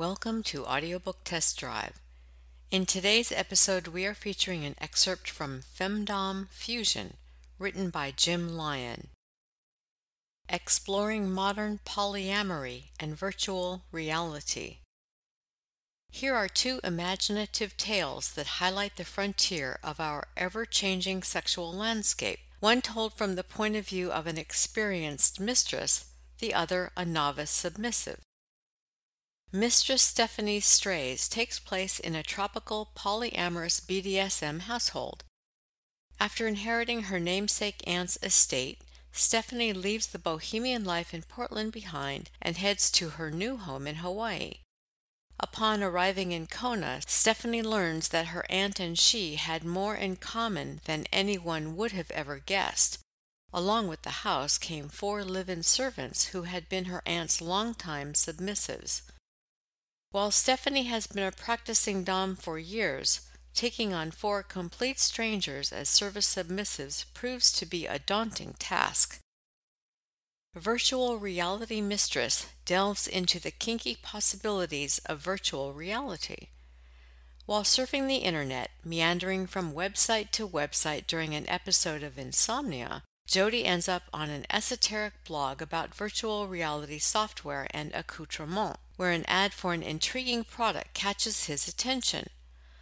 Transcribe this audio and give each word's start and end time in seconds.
Welcome 0.00 0.42
to 0.44 0.64
Audiobook 0.64 1.24
Test 1.24 1.58
Drive. 1.58 2.00
In 2.70 2.86
today's 2.86 3.30
episode, 3.30 3.88
we 3.88 4.06
are 4.06 4.14
featuring 4.14 4.64
an 4.64 4.74
excerpt 4.80 5.28
from 5.28 5.60
Femdom 5.60 6.48
Fusion, 6.48 7.18
written 7.58 7.90
by 7.90 8.10
Jim 8.16 8.56
Lyon. 8.56 9.08
Exploring 10.48 11.30
Modern 11.30 11.80
Polyamory 11.84 12.84
and 12.98 13.14
Virtual 13.14 13.82
Reality. 13.92 14.78
Here 16.10 16.34
are 16.34 16.48
two 16.48 16.80
imaginative 16.82 17.76
tales 17.76 18.32
that 18.32 18.56
highlight 18.58 18.96
the 18.96 19.04
frontier 19.04 19.78
of 19.84 20.00
our 20.00 20.28
ever 20.34 20.64
changing 20.64 21.24
sexual 21.24 21.74
landscape, 21.74 22.38
one 22.60 22.80
told 22.80 23.12
from 23.12 23.34
the 23.34 23.44
point 23.44 23.76
of 23.76 23.88
view 23.88 24.10
of 24.10 24.26
an 24.26 24.38
experienced 24.38 25.38
mistress, 25.38 26.06
the 26.38 26.54
other 26.54 26.90
a 26.96 27.04
novice 27.04 27.50
submissive. 27.50 28.20
Mistress 29.52 30.02
Stephanie 30.02 30.60
Strays 30.60 31.28
takes 31.28 31.58
place 31.58 31.98
in 31.98 32.14
a 32.14 32.22
tropical 32.22 32.92
polyamorous 32.94 33.80
BDSM 33.80 34.60
household. 34.60 35.24
After 36.20 36.46
inheriting 36.46 37.04
her 37.04 37.18
namesake 37.18 37.82
aunt's 37.84 38.16
estate, 38.22 38.78
Stephanie 39.10 39.72
leaves 39.72 40.06
the 40.06 40.20
bohemian 40.20 40.84
life 40.84 41.12
in 41.12 41.22
Portland 41.22 41.72
behind 41.72 42.30
and 42.40 42.58
heads 42.58 42.92
to 42.92 43.10
her 43.10 43.32
new 43.32 43.56
home 43.56 43.88
in 43.88 43.96
Hawaii. 43.96 44.58
Upon 45.40 45.82
arriving 45.82 46.30
in 46.30 46.46
Kona, 46.46 47.00
Stephanie 47.08 47.62
learns 47.62 48.10
that 48.10 48.28
her 48.28 48.46
aunt 48.48 48.78
and 48.78 48.96
she 48.96 49.34
had 49.34 49.64
more 49.64 49.96
in 49.96 50.14
common 50.14 50.80
than 50.84 51.06
anyone 51.12 51.76
would 51.76 51.90
have 51.90 52.12
ever 52.12 52.38
guessed. 52.38 53.00
Along 53.52 53.88
with 53.88 54.02
the 54.02 54.22
house 54.22 54.58
came 54.58 54.88
four 54.88 55.24
live 55.24 55.48
in 55.48 55.64
servants 55.64 56.26
who 56.26 56.42
had 56.42 56.68
been 56.68 56.84
her 56.84 57.02
aunt's 57.04 57.40
longtime 57.40 58.12
submissives. 58.12 59.02
While 60.12 60.32
Stephanie 60.32 60.84
has 60.84 61.06
been 61.06 61.22
a 61.22 61.30
practicing 61.30 62.02
Dom 62.02 62.34
for 62.34 62.58
years, 62.58 63.20
taking 63.54 63.94
on 63.94 64.10
four 64.10 64.42
complete 64.42 64.98
strangers 64.98 65.70
as 65.70 65.88
service 65.88 66.34
submissives 66.34 67.04
proves 67.14 67.52
to 67.52 67.64
be 67.64 67.86
a 67.86 68.00
daunting 68.00 68.54
task. 68.58 69.20
Virtual 70.56 71.18
Reality 71.18 71.80
Mistress 71.80 72.48
delves 72.64 73.06
into 73.06 73.38
the 73.38 73.52
kinky 73.52 73.96
possibilities 74.02 74.98
of 75.06 75.20
virtual 75.20 75.72
reality. 75.72 76.48
While 77.46 77.62
surfing 77.62 78.08
the 78.08 78.16
internet, 78.16 78.70
meandering 78.84 79.46
from 79.46 79.74
website 79.74 80.32
to 80.32 80.48
website 80.48 81.06
during 81.06 81.36
an 81.36 81.48
episode 81.48 82.02
of 82.02 82.18
insomnia, 82.18 83.04
Jody 83.28 83.64
ends 83.64 83.88
up 83.88 84.02
on 84.12 84.28
an 84.28 84.44
esoteric 84.50 85.22
blog 85.24 85.62
about 85.62 85.94
virtual 85.94 86.48
reality 86.48 86.98
software 86.98 87.68
and 87.70 87.94
accoutrement 87.94 88.78
where 89.00 89.12
an 89.12 89.24
ad 89.28 89.54
for 89.54 89.72
an 89.72 89.82
intriguing 89.82 90.44
product 90.44 90.92
catches 90.92 91.46
his 91.46 91.66
attention. 91.66 92.26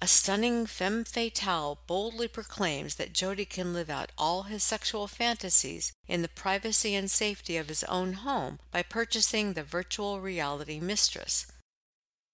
A 0.03 0.09
stunning 0.09 0.67
femme 0.67 1.05
fatale 1.05 1.79
boldly 1.87 2.27
proclaims 2.27 2.97
that 2.97 3.13
Jody 3.13 3.45
can 3.45 3.73
live 3.73 3.89
out 3.89 4.11
all 4.19 4.43
his 4.43 4.65
sexual 4.65 5.07
fantasies 5.07 5.93
in 6.09 6.23
the 6.23 6.29
privacy 6.29 6.97
and 6.97 7.09
safety 7.09 7.57
of 7.57 7.69
his 7.69 7.85
own 7.85 8.15
home 8.15 8.59
by 8.73 8.83
purchasing 8.83 9.53
the 9.53 9.63
virtual 9.63 10.19
reality 10.21 10.81
mistress. 10.81 11.47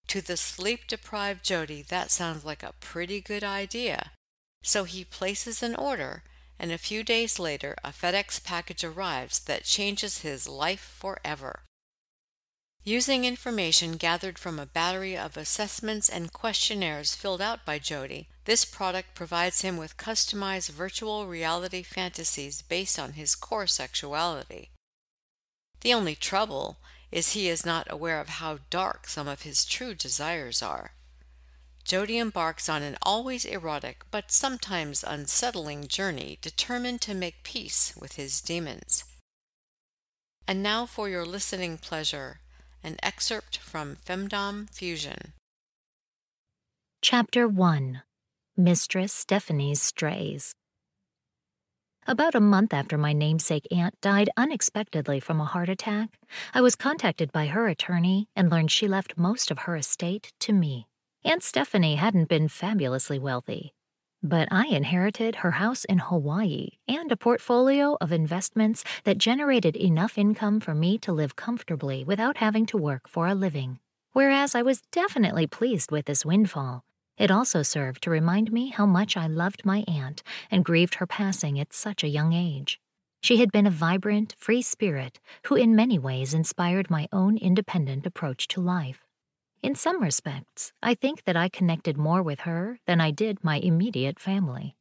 To 0.06 0.22
the 0.22 0.38
sleep 0.38 0.86
deprived 0.88 1.44
Jody, 1.44 1.82
that 1.82 2.10
sounds 2.10 2.42
like 2.42 2.62
a 2.62 2.72
pretty 2.80 3.20
good 3.20 3.44
idea. 3.44 4.12
So 4.62 4.84
he 4.84 5.04
places 5.04 5.62
an 5.62 5.76
order, 5.76 6.22
and 6.58 6.72
a 6.72 6.78
few 6.78 7.04
days 7.04 7.38
later, 7.38 7.76
a 7.84 7.90
FedEx 7.90 8.42
package 8.42 8.82
arrives 8.82 9.40
that 9.40 9.64
changes 9.64 10.22
his 10.22 10.48
life 10.48 10.96
forever. 10.98 11.64
Using 12.86 13.24
information 13.24 13.92
gathered 13.92 14.38
from 14.38 14.58
a 14.58 14.66
battery 14.66 15.16
of 15.16 15.38
assessments 15.38 16.10
and 16.10 16.34
questionnaires 16.34 17.14
filled 17.14 17.40
out 17.40 17.64
by 17.64 17.78
Jody, 17.78 18.28
this 18.44 18.66
product 18.66 19.14
provides 19.14 19.62
him 19.62 19.78
with 19.78 19.96
customized 19.96 20.68
virtual 20.68 21.26
reality 21.26 21.82
fantasies 21.82 22.60
based 22.60 22.98
on 22.98 23.14
his 23.14 23.34
core 23.34 23.66
sexuality. 23.66 24.68
The 25.80 25.94
only 25.94 26.14
trouble 26.14 26.76
is 27.10 27.32
he 27.32 27.48
is 27.48 27.64
not 27.64 27.86
aware 27.90 28.20
of 28.20 28.28
how 28.28 28.58
dark 28.68 29.08
some 29.08 29.28
of 29.28 29.42
his 29.42 29.64
true 29.64 29.94
desires 29.94 30.62
are. 30.62 30.92
Jody 31.84 32.18
embarks 32.18 32.68
on 32.68 32.82
an 32.82 32.98
always 33.00 33.46
erotic 33.46 34.04
but 34.10 34.30
sometimes 34.30 35.02
unsettling 35.02 35.88
journey 35.88 36.38
determined 36.42 37.00
to 37.02 37.14
make 37.14 37.44
peace 37.44 37.94
with 37.98 38.16
his 38.16 38.42
demons. 38.42 39.04
And 40.46 40.62
now 40.62 40.84
for 40.84 41.08
your 41.08 41.24
listening 41.24 41.78
pleasure 41.78 42.40
an 42.84 42.96
excerpt 43.02 43.56
from 43.56 43.96
Femdom 43.96 44.68
Fusion. 44.70 45.32
Chapter 47.02 47.48
1 47.48 48.02
Mistress 48.56 49.12
Stephanie's 49.12 49.82
Strays. 49.82 50.54
About 52.06 52.34
a 52.34 52.40
month 52.40 52.74
after 52.74 52.98
my 52.98 53.14
namesake 53.14 53.66
aunt 53.72 53.98
died 54.00 54.28
unexpectedly 54.36 55.18
from 55.18 55.40
a 55.40 55.46
heart 55.46 55.70
attack, 55.70 56.18
I 56.52 56.60
was 56.60 56.76
contacted 56.76 57.32
by 57.32 57.46
her 57.46 57.66
attorney 57.66 58.28
and 58.36 58.50
learned 58.50 58.70
she 58.70 58.86
left 58.86 59.16
most 59.16 59.50
of 59.50 59.60
her 59.60 59.74
estate 59.74 60.32
to 60.40 60.52
me. 60.52 60.86
Aunt 61.24 61.42
Stephanie 61.42 61.96
hadn't 61.96 62.28
been 62.28 62.48
fabulously 62.48 63.18
wealthy, 63.18 63.73
but 64.24 64.48
I 64.50 64.66
inherited 64.68 65.36
her 65.36 65.52
house 65.52 65.84
in 65.84 65.98
Hawaii 65.98 66.70
and 66.88 67.12
a 67.12 67.16
portfolio 67.16 67.98
of 68.00 68.10
investments 68.10 68.82
that 69.04 69.18
generated 69.18 69.76
enough 69.76 70.16
income 70.16 70.60
for 70.60 70.74
me 70.74 70.96
to 70.98 71.12
live 71.12 71.36
comfortably 71.36 72.04
without 72.04 72.38
having 72.38 72.64
to 72.66 72.78
work 72.78 73.06
for 73.06 73.28
a 73.28 73.34
living. 73.34 73.80
Whereas 74.12 74.54
I 74.54 74.62
was 74.62 74.80
definitely 74.90 75.46
pleased 75.46 75.90
with 75.90 76.06
this 76.06 76.24
windfall, 76.24 76.84
it 77.18 77.30
also 77.30 77.62
served 77.62 78.02
to 78.04 78.10
remind 78.10 78.50
me 78.50 78.70
how 78.70 78.86
much 78.86 79.14
I 79.14 79.26
loved 79.26 79.66
my 79.66 79.84
aunt 79.86 80.22
and 80.50 80.64
grieved 80.64 80.94
her 80.96 81.06
passing 81.06 81.60
at 81.60 81.74
such 81.74 82.02
a 82.02 82.08
young 82.08 82.32
age. 82.32 82.80
She 83.22 83.36
had 83.36 83.52
been 83.52 83.66
a 83.66 83.70
vibrant, 83.70 84.34
free 84.38 84.62
spirit 84.62 85.20
who 85.46 85.54
in 85.54 85.76
many 85.76 85.98
ways 85.98 86.32
inspired 86.32 86.88
my 86.88 87.08
own 87.12 87.36
independent 87.36 88.06
approach 88.06 88.48
to 88.48 88.60
life. 88.62 89.03
In 89.64 89.74
some 89.74 90.02
respects, 90.02 90.74
I 90.82 90.94
think 90.94 91.24
that 91.24 91.38
I 91.38 91.48
connected 91.48 91.96
more 91.96 92.22
with 92.22 92.40
her 92.40 92.80
than 92.86 93.00
I 93.00 93.10
did 93.10 93.42
my 93.42 93.56
immediate 93.56 94.20
family. 94.20 94.76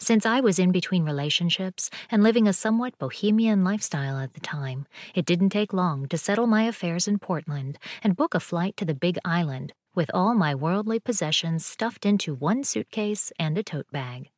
Since 0.00 0.26
I 0.26 0.40
was 0.40 0.58
in 0.58 0.72
between 0.72 1.04
relationships 1.04 1.88
and 2.10 2.20
living 2.20 2.48
a 2.48 2.52
somewhat 2.52 2.98
bohemian 2.98 3.62
lifestyle 3.62 4.18
at 4.18 4.34
the 4.34 4.40
time, 4.40 4.88
it 5.14 5.24
didn't 5.24 5.50
take 5.50 5.72
long 5.72 6.08
to 6.08 6.18
settle 6.18 6.48
my 6.48 6.64
affairs 6.64 7.06
in 7.06 7.20
Portland 7.20 7.78
and 8.02 8.16
book 8.16 8.34
a 8.34 8.40
flight 8.40 8.76
to 8.78 8.84
the 8.84 8.92
Big 8.92 9.20
Island 9.24 9.72
with 9.94 10.10
all 10.12 10.34
my 10.34 10.52
worldly 10.52 10.98
possessions 10.98 11.64
stuffed 11.64 12.04
into 12.04 12.34
one 12.34 12.64
suitcase 12.64 13.30
and 13.38 13.56
a 13.56 13.62
tote 13.62 13.92
bag. 13.92 14.31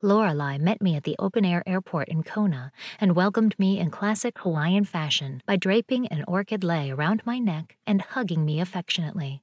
Lorelei 0.00 0.58
met 0.58 0.80
me 0.80 0.94
at 0.94 1.02
the 1.02 1.16
open 1.18 1.44
air 1.44 1.64
airport 1.66 2.08
in 2.08 2.22
Kona 2.22 2.70
and 3.00 3.16
welcomed 3.16 3.58
me 3.58 3.80
in 3.80 3.90
classic 3.90 4.38
Hawaiian 4.38 4.84
fashion 4.84 5.42
by 5.44 5.56
draping 5.56 6.06
an 6.06 6.24
orchid 6.28 6.62
lei 6.62 6.90
around 6.90 7.22
my 7.26 7.40
neck 7.40 7.76
and 7.84 8.00
hugging 8.00 8.44
me 8.44 8.60
affectionately. 8.60 9.42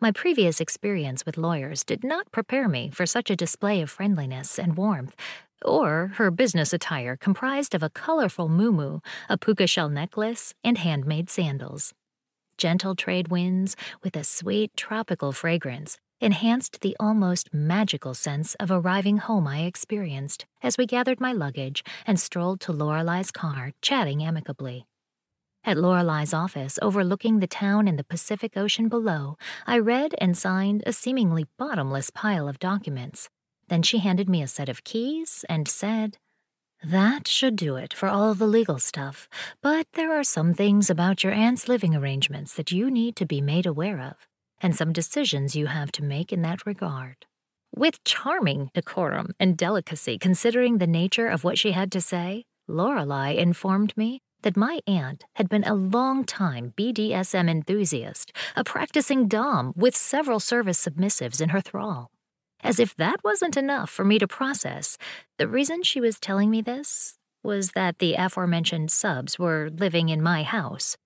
My 0.00 0.12
previous 0.12 0.60
experience 0.60 1.26
with 1.26 1.36
lawyers 1.36 1.82
did 1.82 2.04
not 2.04 2.30
prepare 2.30 2.68
me 2.68 2.90
for 2.94 3.04
such 3.04 3.30
a 3.30 3.36
display 3.36 3.82
of 3.82 3.90
friendliness 3.90 4.60
and 4.60 4.76
warmth, 4.76 5.16
or 5.64 6.12
her 6.14 6.30
business 6.30 6.72
attire 6.72 7.16
comprised 7.16 7.74
of 7.74 7.82
a 7.82 7.90
colorful 7.90 8.48
muumuu, 8.48 9.02
a 9.28 9.36
puka 9.36 9.66
shell 9.66 9.88
necklace, 9.88 10.54
and 10.62 10.78
handmade 10.78 11.28
sandals. 11.28 11.94
Gentle 12.56 12.94
trade 12.94 13.26
winds 13.26 13.74
with 14.04 14.14
a 14.14 14.22
sweet 14.22 14.70
tropical 14.76 15.32
fragrance 15.32 15.98
enhanced 16.20 16.82
the 16.82 16.94
almost 17.00 17.52
magical 17.52 18.12
sense 18.12 18.54
of 18.56 18.70
arriving 18.70 19.16
home 19.16 19.46
I 19.46 19.60
experienced 19.60 20.44
as 20.62 20.76
we 20.76 20.84
gathered 20.84 21.20
my 21.20 21.32
luggage 21.32 21.82
and 22.06 22.20
strolled 22.20 22.60
to 22.60 22.72
Lorelei's 22.72 23.30
car, 23.30 23.72
chatting 23.80 24.22
amicably. 24.22 24.86
At 25.64 25.78
Lorelei's 25.78 26.34
office, 26.34 26.78
overlooking 26.82 27.40
the 27.40 27.46
town 27.46 27.88
and 27.88 27.98
the 27.98 28.04
Pacific 28.04 28.56
Ocean 28.56 28.88
below, 28.88 29.36
I 29.66 29.78
read 29.78 30.14
and 30.18 30.36
signed 30.36 30.82
a 30.86 30.92
seemingly 30.92 31.46
bottomless 31.58 32.10
pile 32.10 32.48
of 32.48 32.58
documents. 32.58 33.28
Then 33.68 33.82
she 33.82 33.98
handed 33.98 34.28
me 34.28 34.42
a 34.42 34.46
set 34.46 34.68
of 34.68 34.84
keys 34.84 35.44
and 35.48 35.68
said, 35.68 36.18
That 36.82 37.28
should 37.28 37.56
do 37.56 37.76
it 37.76 37.94
for 37.94 38.08
all 38.08 38.34
the 38.34 38.46
legal 38.46 38.78
stuff, 38.78 39.28
but 39.62 39.86
there 39.94 40.12
are 40.12 40.24
some 40.24 40.54
things 40.54 40.90
about 40.90 41.22
your 41.22 41.32
aunt's 41.32 41.68
living 41.68 41.94
arrangements 41.94 42.54
that 42.54 42.72
you 42.72 42.90
need 42.90 43.16
to 43.16 43.26
be 43.26 43.40
made 43.40 43.66
aware 43.66 44.00
of 44.00 44.29
and 44.60 44.74
some 44.74 44.92
decisions 44.92 45.56
you 45.56 45.66
have 45.66 45.92
to 45.92 46.04
make 46.04 46.32
in 46.32 46.42
that 46.42 46.66
regard. 46.66 47.26
With 47.74 48.02
charming 48.04 48.70
decorum 48.74 49.34
and 49.38 49.56
delicacy 49.56 50.18
considering 50.18 50.78
the 50.78 50.86
nature 50.86 51.28
of 51.28 51.44
what 51.44 51.58
she 51.58 51.72
had 51.72 51.92
to 51.92 52.00
say, 52.00 52.44
Lorelei 52.66 53.30
informed 53.30 53.96
me 53.96 54.22
that 54.42 54.56
my 54.56 54.80
aunt 54.86 55.24
had 55.34 55.48
been 55.48 55.64
a 55.64 55.74
long-time 55.74 56.72
BDSM 56.76 57.48
enthusiast, 57.48 58.32
a 58.56 58.64
practicing 58.64 59.28
Dom 59.28 59.72
with 59.76 59.96
several 59.96 60.40
service 60.40 60.84
submissives 60.84 61.40
in 61.40 61.50
her 61.50 61.60
thrall. 61.60 62.10
As 62.62 62.78
if 62.78 62.94
that 62.96 63.22
wasn't 63.24 63.56
enough 63.56 63.90
for 63.90 64.04
me 64.04 64.18
to 64.18 64.28
process, 64.28 64.98
the 65.38 65.48
reason 65.48 65.82
she 65.82 66.00
was 66.00 66.20
telling 66.20 66.50
me 66.50 66.60
this 66.60 67.16
was 67.42 67.72
that 67.72 67.98
the 67.98 68.14
aforementioned 68.14 68.90
subs 68.90 69.38
were 69.38 69.70
living 69.72 70.10
in 70.10 70.22
my 70.22 70.42
house, 70.42 70.96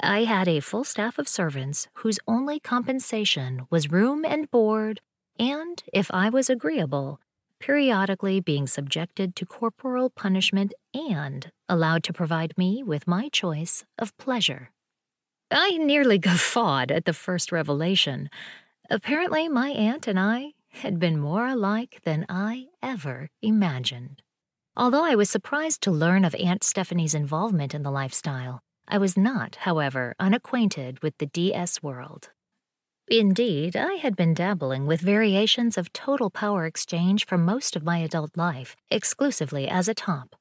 I 0.00 0.24
had 0.24 0.48
a 0.48 0.60
full 0.60 0.84
staff 0.84 1.18
of 1.18 1.28
servants 1.28 1.88
whose 1.94 2.18
only 2.26 2.60
compensation 2.60 3.66
was 3.70 3.90
room 3.90 4.24
and 4.24 4.50
board, 4.50 5.00
and, 5.38 5.82
if 5.92 6.10
I 6.12 6.28
was 6.28 6.50
agreeable, 6.50 7.20
periodically 7.60 8.40
being 8.40 8.66
subjected 8.66 9.34
to 9.36 9.46
corporal 9.46 10.10
punishment 10.10 10.74
and 10.92 11.50
allowed 11.68 12.04
to 12.04 12.12
provide 12.12 12.56
me 12.58 12.82
with 12.82 13.06
my 13.06 13.28
choice 13.30 13.84
of 13.98 14.16
pleasure. 14.18 14.70
I 15.50 15.78
nearly 15.78 16.18
guffawed 16.28 16.90
at 16.90 17.04
the 17.04 17.12
first 17.12 17.52
revelation. 17.52 18.28
Apparently, 18.90 19.48
my 19.48 19.70
aunt 19.70 20.06
and 20.06 20.18
I 20.18 20.52
had 20.68 20.98
been 20.98 21.18
more 21.18 21.46
alike 21.46 22.00
than 22.04 22.26
I 22.28 22.66
ever 22.82 23.30
imagined. 23.40 24.22
Although 24.76 25.04
I 25.04 25.14
was 25.14 25.30
surprised 25.30 25.80
to 25.82 25.90
learn 25.90 26.24
of 26.24 26.34
Aunt 26.34 26.62
Stephanie's 26.62 27.14
involvement 27.14 27.74
in 27.74 27.82
the 27.82 27.90
lifestyle, 27.90 28.60
I 28.88 28.98
was 28.98 29.16
not, 29.16 29.56
however, 29.56 30.14
unacquainted 30.18 31.02
with 31.02 31.18
the 31.18 31.26
DS 31.26 31.82
world. 31.82 32.30
Indeed, 33.08 33.76
I 33.76 33.94
had 33.94 34.16
been 34.16 34.34
dabbling 34.34 34.86
with 34.86 35.00
variations 35.00 35.78
of 35.78 35.92
total 35.92 36.30
power 36.30 36.66
exchange 36.66 37.24
for 37.24 37.38
most 37.38 37.76
of 37.76 37.84
my 37.84 37.98
adult 37.98 38.36
life, 38.36 38.76
exclusively 38.90 39.68
as 39.68 39.88
a 39.88 39.94
top. 39.94 40.34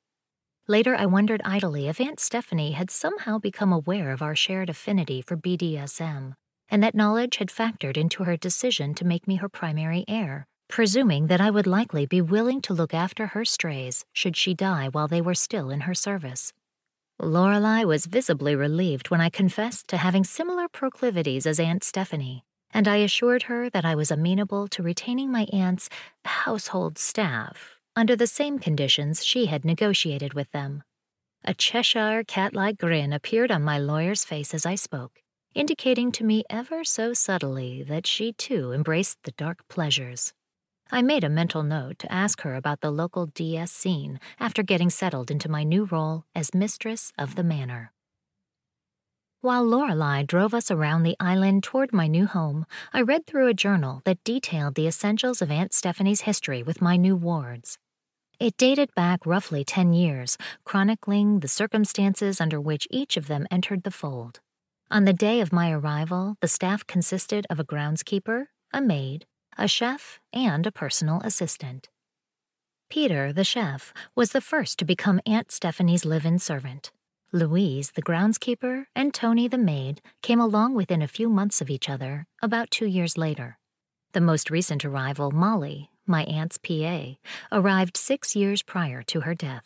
Later, 0.68 0.96
I 0.96 1.06
wondered 1.06 1.42
idly 1.46 1.88
if 1.88 2.02
Aunt 2.02 2.20
Stephanie 2.20 2.72
had 2.72 2.90
somehow 2.90 3.38
become 3.38 3.72
aware 3.72 4.12
of 4.12 4.24
our 4.24 4.36
shared 4.36 4.70
affinity 4.70 5.22
for 5.22 5.38
BDSM, 5.38 6.34
and 6.70 6.84
that 6.84 6.96
knowledge 6.96 7.38
had 7.38 7.50
factored 7.50 7.98
into 7.98 8.24
her 8.24 8.36
decision 8.36 8.96
to 8.96 9.06
make 9.06 9.28
me 9.28 9.36
her 9.36 9.50
primary 9.50 10.06
heir, 10.08 10.48
presuming 10.68 11.28
that 11.28 11.42
I 11.42 11.52
would 11.52 11.68
likely 11.68 12.08
be 12.08 12.22
willing 12.22 12.62
to 12.62 12.74
look 12.74 12.96
after 12.96 13.28
her 13.28 13.46
strays 13.46 14.06
should 14.12 14.36
she 14.36 14.56
die 14.56 14.90
while 14.92 15.08
they 15.08 15.22
were 15.22 15.36
still 15.36 15.70
in 15.70 15.82
her 15.82 15.94
service. 15.94 16.52
Lorelei 17.20 17.86
was 17.86 18.08
visibly 18.08 18.56
relieved 18.56 19.10
when 19.10 19.22
I 19.22 19.30
confessed 19.30 19.88
to 19.88 19.98
having 19.98 20.26
similar 20.26 20.68
proclivities 20.68 21.46
as 21.46 21.62
Aunt 21.62 21.82
Stephanie, 21.82 22.44
and 22.72 22.90
I 22.90 22.98
assured 22.98 23.44
her 23.44 23.70
that 23.70 23.86
I 23.86 23.96
was 23.96 24.12
amenable 24.12 24.68
to 24.68 24.84
retaining 24.84 25.32
my 25.32 25.48
aunt's 25.54 25.88
household 26.26 26.98
staff 26.98 27.76
under 27.96 28.18
the 28.18 28.28
same 28.28 28.60
conditions 28.60 29.24
she 29.24 29.46
had 29.46 29.64
negotiated 29.64 30.34
with 30.34 30.52
them. 30.52 30.84
A 31.46 31.54
Cheshire 31.54 32.26
cat 32.26 32.54
like 32.54 32.78
grin 32.78 33.14
appeared 33.14 33.50
on 33.50 33.64
my 33.64 33.78
lawyer's 33.78 34.26
face 34.26 34.54
as 34.54 34.66
I 34.66 34.76
spoke, 34.76 35.22
indicating 35.54 36.12
to 36.14 36.26
me 36.26 36.44
ever 36.50 36.84
so 36.84 37.14
subtly 37.14 37.82
that 37.84 38.06
she 38.06 38.34
too 38.34 38.74
embraced 38.74 39.20
the 39.24 39.32
dark 39.32 39.66
pleasures. 39.70 40.34
I 40.92 41.02
made 41.02 41.24
a 41.24 41.30
mental 41.30 41.64
note 41.64 41.98
to 42.00 42.12
ask 42.12 42.42
her 42.42 42.56
about 42.56 42.82
the 42.82 42.92
local 42.92 43.26
DS 43.26 43.72
scene 43.72 44.20
after 44.40 44.62
getting 44.62 44.90
settled 44.90 45.32
into 45.32 45.50
my 45.50 45.64
new 45.64 45.86
role 45.86 46.26
as 46.36 46.54
mistress 46.54 47.12
of 47.18 47.36
the 47.36 47.44
manor. 47.44 47.92
While 49.42 49.64
Lorelei 49.64 50.24
drove 50.24 50.54
us 50.54 50.72
around 50.72 51.04
the 51.04 51.16
island 51.20 51.64
toward 51.64 51.94
my 51.94 52.08
new 52.08 52.26
home, 52.28 52.66
I 52.94 53.02
read 53.02 53.26
through 53.26 53.48
a 53.48 53.54
journal 53.54 54.02
that 54.06 54.24
detailed 54.24 54.76
the 54.76 54.88
essentials 54.88 55.42
of 55.42 55.52
Aunt 55.52 55.74
Stephanie's 55.74 56.22
history 56.22 56.64
with 56.64 56.82
my 56.82 56.98
new 56.98 57.16
wards. 57.16 57.78
It 58.40 58.58
dated 58.58 58.94
back 58.96 59.26
roughly 59.26 59.64
10 59.64 59.94
years, 59.94 60.38
chronicling 60.66 61.40
the 61.40 61.48
circumstances 61.48 62.42
under 62.42 62.60
which 62.60 62.88
each 62.92 63.18
of 63.18 63.28
them 63.28 63.48
entered 63.50 63.84
the 63.84 63.92
fold. 63.92 64.40
On 64.92 65.06
the 65.06 65.14
day 65.14 65.42
of 65.42 65.54
my 65.54 65.72
arrival, 65.72 66.38
the 66.42 66.48
staff 66.48 66.86
consisted 66.86 67.46
of 67.50 67.60
a 67.60 67.66
groundskeeper, 67.66 68.46
a 68.74 68.82
maid, 68.82 69.26
a 69.58 69.68
chef, 69.68 70.20
and 70.34 70.68
a 70.68 70.72
personal 70.72 71.22
assistant. 71.24 71.90
Peter, 72.90 73.34
the 73.34 73.44
chef, 73.44 73.94
was 74.16 74.32
the 74.32 74.42
first 74.42 74.78
to 74.80 74.86
become 74.86 75.22
Aunt 75.26 75.52
Stephanie's 75.52 76.06
live 76.06 76.26
in 76.26 76.40
servant. 76.40 76.92
Louise, 77.32 77.92
the 77.92 78.02
groundskeeper, 78.02 78.86
and 78.96 79.14
Tony, 79.14 79.48
the 79.48 79.58
maid, 79.58 80.02
came 80.22 80.40
along 80.40 80.74
within 80.76 81.02
a 81.02 81.08
few 81.08 81.30
months 81.30 81.60
of 81.60 81.70
each 81.70 81.90
other, 81.90 82.28
about 82.42 82.72
two 82.72 82.86
years 82.86 83.18
later. 83.18 83.58
The 84.14 84.22
most 84.22 84.50
recent 84.50 84.86
arrival, 84.86 85.32
Molly, 85.32 85.90
my 86.06 86.24
aunt's 86.24 86.58
PA, 86.58 87.16
arrived 87.52 87.98
six 87.98 88.36
years 88.36 88.62
prior 88.62 89.04
to 89.04 89.22
her 89.22 89.36
death. 89.36 89.66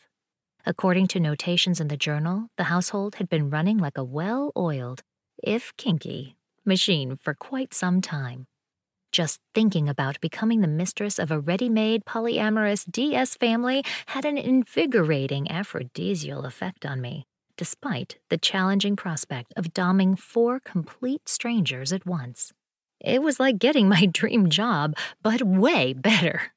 According 0.66 1.08
to 1.10 1.20
notations 1.20 1.80
in 1.80 1.88
the 1.90 1.98
journal, 1.98 2.48
the 2.58 2.66
household 2.66 3.16
had 3.16 3.30
been 3.30 3.50
running 3.50 3.78
like 3.78 3.98
a 3.98 4.04
well 4.04 4.52
oiled, 4.58 5.04
if 5.44 5.76
kinky, 5.78 6.36
machine 6.66 7.16
for 7.16 7.34
quite 7.34 7.74
some 7.74 8.02
time. 8.02 8.48
Just 9.12 9.40
thinking 9.56 9.90
about 9.90 10.22
becoming 10.22 10.62
the 10.62 10.68
mistress 10.68 11.20
of 11.20 11.32
a 11.32 11.40
ready 11.40 11.70
made 11.70 12.06
polyamorous 12.06 12.90
DS 12.90 13.36
family 13.36 13.84
had 14.08 14.26
an 14.26 14.38
invigorating 14.38 15.50
aphrodisial 15.50 16.46
effect 16.46 16.86
on 16.86 17.02
me 17.02 17.26
despite 17.60 18.16
the 18.30 18.38
challenging 18.38 18.96
prospect 18.96 19.54
of 19.58 19.74
doming 19.74 20.18
four 20.18 20.62
complete 20.62 21.28
strangers 21.28 21.92
at 21.92 22.06
once. 22.06 22.54
It 23.02 23.22
was 23.22 23.38
like 23.38 23.60
getting 23.60 23.90
my 23.90 24.06
dream 24.20 24.50
job, 24.50 24.96
but 25.22 25.44
way 25.44 25.92
better. 25.92 26.54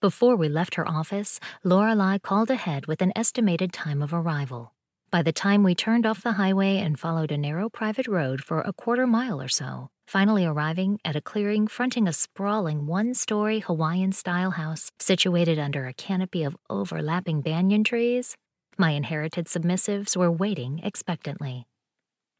Before 0.00 0.34
we 0.34 0.48
left 0.48 0.74
her 0.74 0.88
office, 0.88 1.38
Lorelei 1.62 2.18
called 2.18 2.50
ahead 2.50 2.86
with 2.86 3.02
an 3.02 3.12
estimated 3.14 3.72
time 3.72 4.02
of 4.02 4.12
arrival. 4.12 4.74
By 5.12 5.22
the 5.22 5.32
time 5.32 5.62
we 5.62 5.76
turned 5.76 6.04
off 6.04 6.24
the 6.24 6.32
highway 6.32 6.78
and 6.78 6.98
followed 6.98 7.30
a 7.30 7.38
narrow 7.38 7.68
private 7.68 8.08
road 8.08 8.42
for 8.42 8.60
a 8.62 8.72
quarter 8.72 9.06
mile 9.06 9.40
or 9.40 9.48
so, 9.48 9.90
finally 10.06 10.46
arriving 10.46 11.00
at 11.04 11.16
a 11.16 11.20
clearing 11.20 11.66
fronting 11.66 12.06
a 12.06 12.12
sprawling 12.12 12.86
one 12.86 13.12
story 13.12 13.60
Hawaiian 13.60 14.12
style 14.12 14.52
house 14.52 14.90
situated 14.98 15.58
under 15.58 15.86
a 15.86 15.92
canopy 15.92 16.44
of 16.44 16.56
overlapping 16.70 17.40
banyan 17.40 17.82
trees, 17.82 18.36
my 18.78 18.90
inherited 18.90 19.46
submissives 19.46 20.16
were 20.16 20.30
waiting 20.30 20.80
expectantly. 20.82 21.66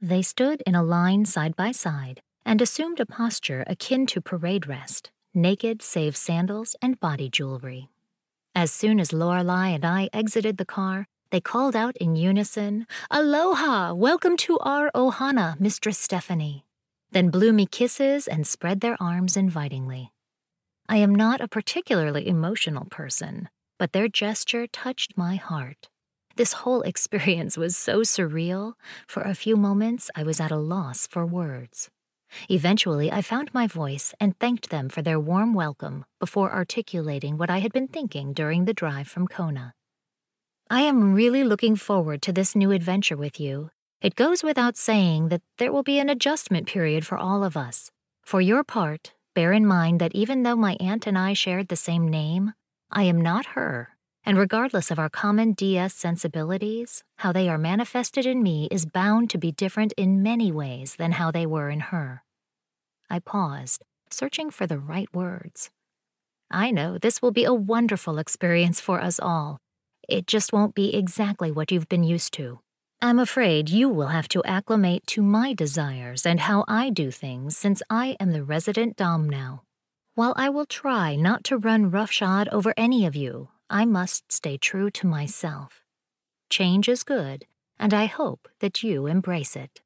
They 0.00 0.22
stood 0.22 0.62
in 0.66 0.74
a 0.74 0.82
line 0.82 1.24
side 1.24 1.56
by 1.56 1.72
side 1.72 2.20
and 2.44 2.62
assumed 2.62 3.00
a 3.00 3.06
posture 3.06 3.64
akin 3.66 4.06
to 4.06 4.20
parade 4.20 4.68
rest, 4.68 5.10
naked 5.34 5.82
save 5.82 6.16
sandals 6.16 6.76
and 6.80 7.00
body 7.00 7.28
jewelry. 7.28 7.88
As 8.54 8.70
soon 8.70 9.00
as 9.00 9.12
Lorelei 9.12 9.68
and 9.68 9.84
I 9.84 10.08
exited 10.12 10.58
the 10.58 10.64
car, 10.64 11.06
they 11.30 11.40
called 11.40 11.74
out 11.74 11.96
in 11.96 12.14
unison, 12.14 12.86
Aloha! 13.10 13.94
Welcome 13.94 14.36
to 14.38 14.58
our 14.60 14.90
ohana, 14.94 15.58
Mistress 15.58 15.98
Stephanie. 15.98 16.65
Then 17.16 17.30
blew 17.30 17.54
me 17.54 17.64
kisses 17.64 18.28
and 18.28 18.46
spread 18.46 18.82
their 18.82 18.98
arms 19.00 19.38
invitingly. 19.38 20.12
I 20.86 20.98
am 20.98 21.14
not 21.14 21.40
a 21.40 21.48
particularly 21.48 22.28
emotional 22.28 22.84
person, 22.84 23.48
but 23.78 23.94
their 23.94 24.06
gesture 24.06 24.66
touched 24.66 25.16
my 25.16 25.36
heart. 25.36 25.88
This 26.36 26.52
whole 26.52 26.82
experience 26.82 27.56
was 27.56 27.74
so 27.74 28.00
surreal, 28.00 28.74
for 29.08 29.22
a 29.22 29.34
few 29.34 29.56
moments 29.56 30.10
I 30.14 30.24
was 30.24 30.40
at 30.40 30.50
a 30.50 30.58
loss 30.58 31.06
for 31.06 31.24
words. 31.24 31.88
Eventually, 32.50 33.10
I 33.10 33.22
found 33.22 33.54
my 33.54 33.66
voice 33.66 34.12
and 34.20 34.38
thanked 34.38 34.68
them 34.68 34.90
for 34.90 35.00
their 35.00 35.18
warm 35.18 35.54
welcome 35.54 36.04
before 36.20 36.52
articulating 36.52 37.38
what 37.38 37.48
I 37.48 37.60
had 37.60 37.72
been 37.72 37.88
thinking 37.88 38.34
during 38.34 38.66
the 38.66 38.74
drive 38.74 39.08
from 39.08 39.26
Kona. 39.26 39.72
I 40.68 40.82
am 40.82 41.14
really 41.14 41.44
looking 41.44 41.76
forward 41.76 42.20
to 42.20 42.32
this 42.34 42.54
new 42.54 42.72
adventure 42.72 43.16
with 43.16 43.40
you. 43.40 43.70
It 44.00 44.14
goes 44.14 44.42
without 44.42 44.76
saying 44.76 45.28
that 45.28 45.42
there 45.58 45.72
will 45.72 45.82
be 45.82 45.98
an 45.98 46.08
adjustment 46.08 46.66
period 46.66 47.06
for 47.06 47.18
all 47.18 47.42
of 47.42 47.56
us. 47.56 47.90
For 48.22 48.40
your 48.40 48.64
part, 48.64 49.12
bear 49.34 49.52
in 49.52 49.66
mind 49.66 50.00
that 50.00 50.14
even 50.14 50.42
though 50.42 50.56
my 50.56 50.76
aunt 50.80 51.06
and 51.06 51.18
I 51.18 51.32
shared 51.32 51.68
the 51.68 51.76
same 51.76 52.08
name, 52.08 52.54
I 52.90 53.04
am 53.04 53.20
not 53.20 53.46
her 53.46 53.96
and 54.26 54.36
regardless 54.36 54.90
of 54.90 54.98
our 54.98 55.08
common 55.08 55.52
DS 55.52 55.94
sensibilities, 55.94 57.04
how 57.18 57.30
they 57.32 57.48
are 57.48 57.56
manifested 57.56 58.26
in 58.26 58.42
me 58.42 58.66
is 58.72 58.84
bound 58.84 59.30
to 59.30 59.38
be 59.38 59.52
different 59.52 59.92
in 59.96 60.22
many 60.22 60.50
ways 60.50 60.96
than 60.96 61.12
how 61.12 61.30
they 61.30 61.46
were 61.46 61.70
in 61.70 61.78
her. 61.78 62.24
I 63.08 63.20
paused, 63.20 63.84
searching 64.10 64.50
for 64.50 64.66
the 64.66 64.80
right 64.80 65.08
words. 65.14 65.70
I 66.50 66.72
know 66.72 66.98
this 66.98 67.22
will 67.22 67.30
be 67.30 67.44
a 67.44 67.54
wonderful 67.54 68.18
experience 68.18 68.80
for 68.80 69.00
us 69.00 69.20
all. 69.20 69.58
It 70.08 70.26
just 70.26 70.52
won't 70.52 70.74
be 70.74 70.94
exactly 70.94 71.52
what 71.52 71.70
you've 71.70 71.88
been 71.88 72.04
used 72.04 72.34
to. 72.34 72.58
I'm 73.02 73.18
afraid 73.18 73.68
you 73.68 73.90
will 73.90 74.06
have 74.06 74.26
to 74.28 74.42
acclimate 74.44 75.06
to 75.08 75.22
my 75.22 75.52
desires 75.52 76.24
and 76.24 76.40
how 76.40 76.64
I 76.66 76.88
do 76.88 77.10
things 77.10 77.54
since 77.54 77.82
I 77.90 78.16
am 78.18 78.32
the 78.32 78.42
resident 78.42 78.96
Dom 78.96 79.28
now. 79.28 79.64
While 80.14 80.32
I 80.34 80.48
will 80.48 80.64
try 80.64 81.14
not 81.14 81.44
to 81.44 81.58
run 81.58 81.90
roughshod 81.90 82.48
over 82.48 82.72
any 82.74 83.04
of 83.04 83.14
you, 83.14 83.50
I 83.68 83.84
must 83.84 84.32
stay 84.32 84.56
true 84.56 84.90
to 84.92 85.06
myself. 85.06 85.84
Change 86.48 86.88
is 86.88 87.02
good, 87.02 87.44
and 87.78 87.92
I 87.92 88.06
hope 88.06 88.48
that 88.60 88.82
you 88.82 89.06
embrace 89.06 89.56
it. 89.56 89.82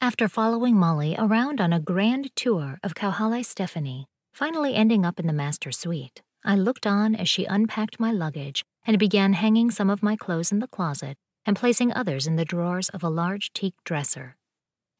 After 0.00 0.28
following 0.28 0.76
Molly 0.76 1.14
around 1.18 1.60
on 1.60 1.74
a 1.74 1.80
grand 1.80 2.34
tour 2.34 2.78
of 2.82 2.94
Kauhale 2.94 3.44
Stephanie, 3.44 4.06
finally 4.32 4.74
ending 4.74 5.04
up 5.04 5.20
in 5.20 5.26
the 5.26 5.32
master 5.34 5.72
suite, 5.72 6.22
I 6.42 6.56
looked 6.56 6.86
on 6.86 7.14
as 7.14 7.28
she 7.28 7.44
unpacked 7.44 8.00
my 8.00 8.12
luggage 8.12 8.64
and 8.86 8.98
began 8.98 9.34
hanging 9.34 9.70
some 9.70 9.90
of 9.90 10.02
my 10.02 10.16
clothes 10.16 10.52
in 10.52 10.60
the 10.60 10.66
closet 10.66 11.18
and 11.44 11.56
placing 11.56 11.92
others 11.92 12.26
in 12.26 12.36
the 12.36 12.44
drawers 12.44 12.88
of 12.90 13.02
a 13.02 13.08
large 13.08 13.52
teak 13.52 13.74
dresser. 13.84 14.36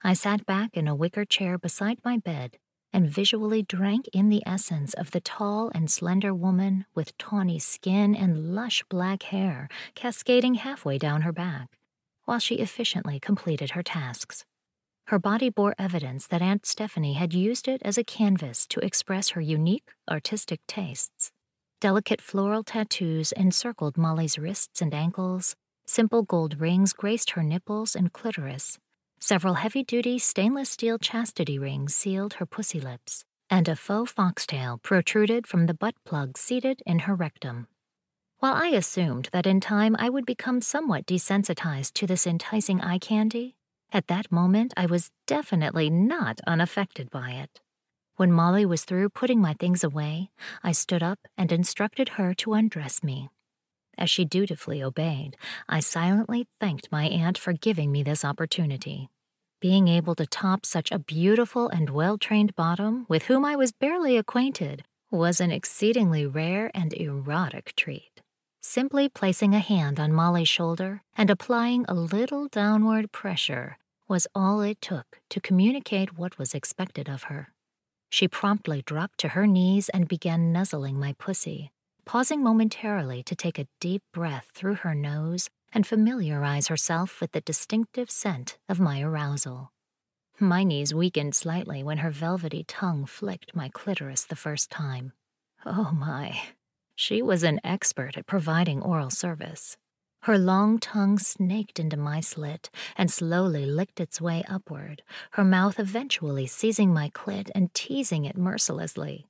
I 0.03 0.15
sat 0.15 0.47
back 0.47 0.77
in 0.77 0.89
a 0.89 0.95
wicker 0.95 1.25
chair 1.25 1.59
beside 1.59 1.99
my 2.05 2.17
bed 2.17 2.59
and 2.93 3.09
visually 3.09 3.63
drank 3.63 4.09
in 4.13 4.29
the 4.29 4.43
essence 4.47 4.95
of 4.95 5.11
the 5.11 5.21
tall 5.21 5.71
and 5.75 5.91
slender 5.91 6.35
woman 6.35 6.87
with 6.95 7.17
tawny 7.19 7.59
skin 7.59 8.15
and 8.15 8.55
lush 8.55 8.83
black 8.89 9.25
hair 9.25 9.69
cascading 9.95 10.55
halfway 10.55 10.99
down 10.99 11.23
her 11.23 11.33
back, 11.33 11.79
while 12.25 12.39
she 12.39 12.57
efficiently 12.57 13.21
completed 13.21 13.71
her 13.73 13.83
tasks. 13.83 14.45
Her 15.07 15.19
body 15.19 15.51
bore 15.51 15.75
evidence 15.79 16.27
that 16.29 16.43
Aunt 16.43 16.65
Stephanie 16.65 17.15
had 17.15 17.35
used 17.35 17.67
it 17.67 17.83
as 17.85 17.99
a 17.99 18.05
canvas 18.05 18.67
to 18.69 18.81
express 18.81 19.31
her 19.31 19.41
unique 19.41 19.89
artistic 20.09 20.61
tastes. 20.67 21.33
Delicate 21.81 22.21
floral 22.21 22.63
tattoos 22.63 23.33
encircled 23.33 23.97
Molly's 23.97 24.39
wrists 24.39 24.81
and 24.81 24.95
ankles. 24.95 25.57
Simple 25.91 26.23
gold 26.23 26.61
rings 26.61 26.93
graced 26.93 27.31
her 27.31 27.43
nipples 27.43 27.97
and 27.97 28.13
clitoris. 28.13 28.79
Several 29.19 29.55
heavy 29.55 29.83
duty 29.83 30.21
stainless 30.21 30.71
steel 30.71 30.99
chastity 30.99 31.59
rings 31.59 31.97
sealed 31.97 32.35
her 32.35 32.47
pussy 32.47 32.79
lips, 32.79 33.25
and 33.51 33.67
a 33.69 33.75
faux 33.75 34.13
foxtail 34.13 34.79
protruded 34.85 35.49
from 35.49 35.67
the 35.67 35.75
butt 35.75 35.97
plug 36.05 36.39
seated 36.39 36.81
in 36.87 37.01
her 37.01 37.17
rectum. 37.17 37.67
While 38.39 38.55
I 38.55 38.69
assumed 38.69 39.31
that 39.33 39.49
in 39.49 39.59
time 39.59 39.97
I 39.99 40.11
would 40.11 40.25
become 40.25 40.61
somewhat 40.61 41.07
desensitized 41.07 41.95
to 41.95 42.07
this 42.07 42.25
enticing 42.25 42.81
eye 42.81 43.01
candy, 43.01 43.57
at 43.93 44.07
that 44.07 44.31
moment 44.31 44.73
I 44.77 44.87
was 44.87 45.11
definitely 45.27 45.91
not 45.91 46.41
unaffected 46.47 47.11
by 47.11 47.33
it. 47.33 47.61
When 48.15 48.31
Molly 48.31 48.65
was 48.65 48.85
through 48.85 49.09
putting 49.09 49.41
my 49.41 49.55
things 49.55 49.83
away, 49.83 50.31
I 50.63 50.71
stood 50.71 51.03
up 51.03 51.19
and 51.37 51.51
instructed 51.51 52.11
her 52.11 52.33
to 52.35 52.53
undress 52.53 53.03
me. 53.03 53.29
As 54.00 54.09
she 54.09 54.25
dutifully 54.25 54.83
obeyed, 54.83 55.37
I 55.69 55.80
silently 55.80 56.49
thanked 56.59 56.90
my 56.90 57.04
aunt 57.04 57.37
for 57.37 57.52
giving 57.52 57.92
me 57.92 58.02
this 58.02 58.25
opportunity. 58.25 59.11
Being 59.61 59.88
able 59.88 60.14
to 60.14 60.25
top 60.25 60.64
such 60.64 60.90
a 60.90 60.99
beautiful 60.99 61.69
and 61.69 61.90
well 61.90 62.16
trained 62.16 62.57
bottom 62.57 63.04
with 63.11 63.25
whom 63.25 63.45
I 63.45 63.57
was 63.57 63.73
barely 63.73 64.16
acquainted 64.16 64.85
was 65.11 65.38
an 65.38 65.50
exceedingly 65.50 66.25
rare 66.25 66.71
and 66.73 66.95
erotic 66.95 67.75
treat. 67.76 68.23
Simply 68.62 69.11
placing 69.11 69.54
a 69.54 69.59
hand 69.59 70.00
on 70.00 70.14
Molly's 70.14 70.49
shoulder 70.49 71.02
and 71.14 71.28
applying 71.28 71.85
a 71.87 71.95
little 71.95 72.49
downward 72.49 73.12
pressure 73.12 73.76
was 74.09 74.26
all 74.35 74.62
it 74.62 74.80
took 74.80 75.21
to 75.28 75.40
communicate 75.40 76.16
what 76.16 76.38
was 76.38 76.54
expected 76.54 77.07
of 77.07 77.25
her. 77.25 77.52
She 78.09 78.28
promptly 78.28 78.80
dropped 78.80 79.19
to 79.19 79.28
her 79.28 79.47
knees 79.47 79.90
and 79.90 80.09
began 80.09 80.52
nuzzling 80.52 80.99
my 80.99 81.12
pussy, 81.19 81.71
pausing 82.11 82.43
momentarily 82.43 83.23
to 83.23 83.37
take 83.37 83.57
a 83.57 83.69
deep 83.79 84.02
breath 84.12 84.49
through 84.52 84.75
her 84.75 84.97
nose 84.97 85.49
and 85.73 85.87
familiarize 85.87 86.67
herself 86.67 87.21
with 87.21 87.31
the 87.31 87.40
distinctive 87.40 88.11
scent 88.11 88.59
of 88.69 88.81
my 88.81 89.00
arousal. 89.00 89.71
My 90.40 90.64
knees 90.64 90.93
weakened 90.93 91.37
slightly 91.37 91.85
when 91.85 91.99
her 91.99 92.11
velvety 92.11 92.64
tongue 92.67 93.07
flicked 93.07 93.55
my 93.55 93.69
clitoris 93.69 94.25
the 94.25 94.35
first 94.35 94.73
time. 94.73 95.12
Oh 95.64 95.93
my, 95.97 96.37
she 96.97 97.23
was 97.23 97.45
an 97.45 97.61
expert 97.62 98.17
at 98.17 98.26
providing 98.26 98.83
oral 98.83 99.11
service. 99.11 99.76
Her 100.23 100.37
long 100.37 100.81
tongue 100.81 101.17
snaked 101.21 101.79
into 101.79 101.97
my 101.97 102.19
slit 102.19 102.71
and 102.97 103.09
slowly 103.09 103.67
licked 103.67 104.00
its 104.00 104.21
way 104.21 104.43
upward, 104.49 105.05
her 105.35 105.45
mouth 105.45 105.79
eventually 105.79 106.49
seizing 106.49 106.93
my 106.93 107.11
clit 107.11 107.50
and 107.55 107.73
teasing 107.73 108.25
it 108.25 108.37
mercilessly. 108.37 109.30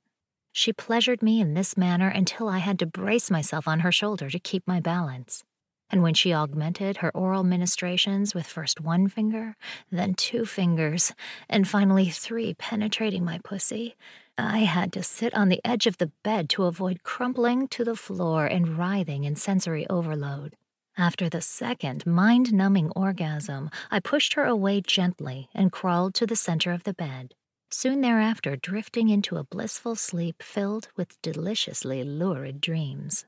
She 0.51 0.73
pleasured 0.73 1.21
me 1.21 1.39
in 1.39 1.53
this 1.53 1.77
manner 1.77 2.09
until 2.09 2.49
I 2.49 2.57
had 2.57 2.79
to 2.79 2.85
brace 2.85 3.31
myself 3.31 3.67
on 3.67 3.79
her 3.81 3.91
shoulder 3.91 4.29
to 4.29 4.39
keep 4.39 4.67
my 4.67 4.79
balance. 4.79 5.43
And 5.89 6.01
when 6.01 6.13
she 6.13 6.33
augmented 6.33 6.97
her 6.97 7.11
oral 7.11 7.43
ministrations 7.43 8.33
with 8.33 8.47
first 8.47 8.79
one 8.79 9.09
finger, 9.09 9.57
then 9.91 10.13
two 10.13 10.45
fingers, 10.45 11.13
and 11.49 11.67
finally 11.67 12.09
three 12.09 12.53
penetrating 12.53 13.25
my 13.25 13.39
pussy, 13.43 13.95
I 14.37 14.59
had 14.59 14.93
to 14.93 15.03
sit 15.03 15.33
on 15.33 15.49
the 15.49 15.61
edge 15.65 15.87
of 15.87 15.97
the 15.97 16.11
bed 16.23 16.49
to 16.51 16.63
avoid 16.63 17.03
crumpling 17.03 17.67
to 17.69 17.83
the 17.83 17.97
floor 17.97 18.45
and 18.45 18.77
writhing 18.77 19.25
in 19.25 19.35
sensory 19.35 19.85
overload. 19.89 20.55
After 20.97 21.29
the 21.29 21.41
second 21.41 22.05
mind 22.05 22.53
numbing 22.53 22.91
orgasm, 22.91 23.69
I 23.89 23.99
pushed 23.99 24.33
her 24.33 24.45
away 24.45 24.81
gently 24.81 25.49
and 25.53 25.71
crawled 25.71 26.13
to 26.15 26.25
the 26.25 26.35
center 26.35 26.71
of 26.71 26.83
the 26.83 26.93
bed, 26.93 27.33
soon 27.73 28.01
thereafter 28.01 28.55
drifting 28.55 29.09
into 29.09 29.37
a 29.37 29.43
blissful 29.43 29.95
sleep 29.95 30.43
filled 30.43 30.89
with 30.95 31.21
deliciously 31.21 32.03
lurid 32.03 32.61
dreams. 32.61 33.25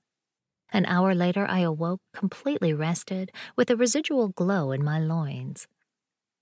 An 0.71 0.85
hour 0.85 1.13
later, 1.13 1.45
I 1.47 1.59
awoke 1.59 2.01
completely 2.13 2.73
rested 2.73 3.31
with 3.55 3.69
a 3.69 3.77
residual 3.77 4.29
glow 4.29 4.71
in 4.71 4.83
my 4.83 4.99
loins. 4.99 5.67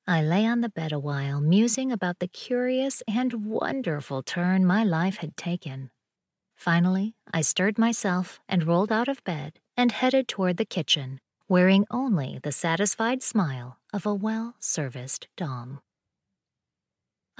I 0.08 0.24
lay 0.24 0.46
on 0.46 0.62
the 0.62 0.70
bed 0.70 0.92
a 0.92 1.00
while, 1.00 1.42
musing 1.42 1.92
about 1.92 2.20
the 2.20 2.28
curious 2.28 3.04
and 3.08 3.46
wonderful 3.46 4.24
turn 4.24 4.66
my 4.66 4.84
life 4.84 5.18
had 5.18 5.38
taken. 5.38 5.92
Finally, 6.56 7.16
I 7.34 7.42
stirred 7.42 7.78
myself 7.78 8.40
and 8.48 8.66
rolled 8.66 8.92
out 8.92 9.08
of 9.08 9.24
bed 9.24 9.60
and 9.76 9.92
headed 9.92 10.28
toward 10.28 10.58
the 10.58 10.66
kitchen, 10.66 11.20
wearing 11.50 11.86
only 11.92 12.40
the 12.42 12.52
satisfied 12.52 13.22
smile 13.22 13.78
of 13.92 14.06
a 14.06 14.14
well 14.14 14.56
serviced 14.60 15.28
Dom. 15.36 15.82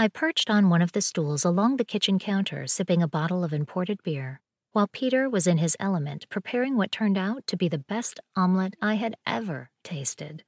I 0.02 0.08
perched 0.08 0.50
on 0.50 0.72
one 0.72 0.82
of 0.82 0.94
the 0.94 1.00
stools 1.00 1.46
along 1.46 1.78
the 1.78 1.86
kitchen 1.86 2.18
counter, 2.18 2.66
sipping 2.66 3.04
a 3.04 3.08
bottle 3.08 3.44
of 3.44 3.54
imported 3.54 4.02
beer, 4.02 4.42
while 4.72 4.88
Peter 4.88 5.30
was 5.30 5.46
in 5.46 5.60
his 5.60 5.78
element 5.80 6.28
preparing 6.28 6.76
what 6.76 6.92
turned 6.92 7.20
out 7.20 7.46
to 7.46 7.56
be 7.56 7.68
the 7.68 7.78
best 7.78 8.20
omelet 8.36 8.74
I 8.82 8.96
had 8.96 9.16
ever 9.28 9.70
tasted. 9.84 10.44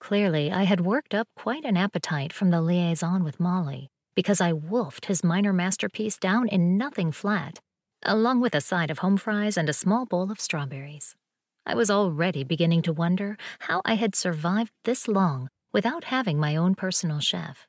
Clearly, 0.00 0.52
I 0.52 0.64
had 0.64 0.82
worked 0.82 1.14
up 1.14 1.28
quite 1.34 1.64
an 1.64 1.78
appetite 1.78 2.30
from 2.30 2.50
the 2.50 2.60
liaison 2.60 3.24
with 3.24 3.40
Molly, 3.40 3.88
because 4.14 4.42
I 4.42 4.52
wolfed 4.52 5.06
his 5.06 5.24
minor 5.24 5.54
masterpiece 5.54 6.18
down 6.18 6.46
in 6.48 6.76
nothing 6.76 7.10
flat 7.10 7.60
along 8.02 8.42
with 8.42 8.54
a 8.54 8.60
side 8.60 8.90
of 8.90 8.98
home 8.98 9.16
fries 9.16 9.56
and 9.56 9.70
a 9.70 9.72
small 9.72 10.04
bowl 10.04 10.30
of 10.30 10.38
strawberries. 10.38 11.16
I 11.64 11.74
was 11.74 11.90
already 11.90 12.44
beginning 12.44 12.82
to 12.82 12.92
wonder 12.92 13.38
how 13.60 13.80
I 13.86 13.94
had 13.94 14.14
survived 14.14 14.72
this 14.84 15.08
long 15.08 15.48
without 15.72 16.04
having 16.04 16.38
my 16.38 16.54
own 16.54 16.74
personal 16.74 17.20
chef. 17.20 17.66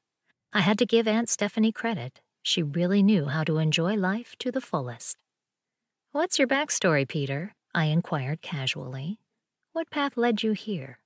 I 0.56 0.62
had 0.62 0.80
to 0.80 0.86
give 0.86 1.06
Aunt 1.06 1.28
Stephanie 1.28 1.74
credit. 1.74 2.22
She 2.42 2.64
really 2.64 3.04
knew 3.04 3.26
how 3.26 3.44
to 3.44 3.58
enjoy 3.58 3.96
life 3.96 4.38
to 4.40 4.54
the 4.54 4.62
fullest. 4.62 5.18
What's 6.14 6.40
your 6.40 6.48
backstory, 6.48 7.06
Peter? 7.06 7.54
I 7.74 7.88
inquired 7.88 8.42
casually. 8.42 9.20
What 9.74 9.90
path 9.90 10.16
led 10.16 10.44
you 10.44 10.54
here? 10.54 11.00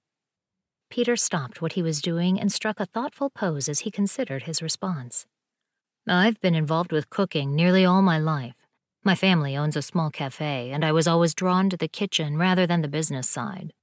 Peter 0.91 1.15
stopped 1.15 1.63
what 1.63 1.73
he 1.73 1.81
was 1.81 1.99
doing 1.99 2.39
and 2.39 2.51
struck 2.51 2.79
a 2.79 2.85
thoughtful 2.85 3.31
pose 3.31 3.67
as 3.67 3.79
he 3.79 3.89
considered 3.89 4.43
his 4.43 4.61
response. 4.61 5.25
I've 6.07 6.39
been 6.41 6.53
involved 6.53 6.91
with 6.91 7.09
cooking 7.09 7.55
nearly 7.55 7.83
all 7.83 8.03
my 8.03 8.19
life. 8.19 8.67
My 9.03 9.15
family 9.15 9.57
owns 9.57 9.75
a 9.75 9.81
small 9.81 10.11
cafe, 10.11 10.69
and 10.69 10.85
I 10.85 10.91
was 10.91 11.07
always 11.07 11.33
drawn 11.33 11.71
to 11.71 11.77
the 11.77 11.87
kitchen 11.87 12.37
rather 12.37 12.67
than 12.67 12.83
the 12.83 12.87
business 12.87 13.27
side. 13.27 13.73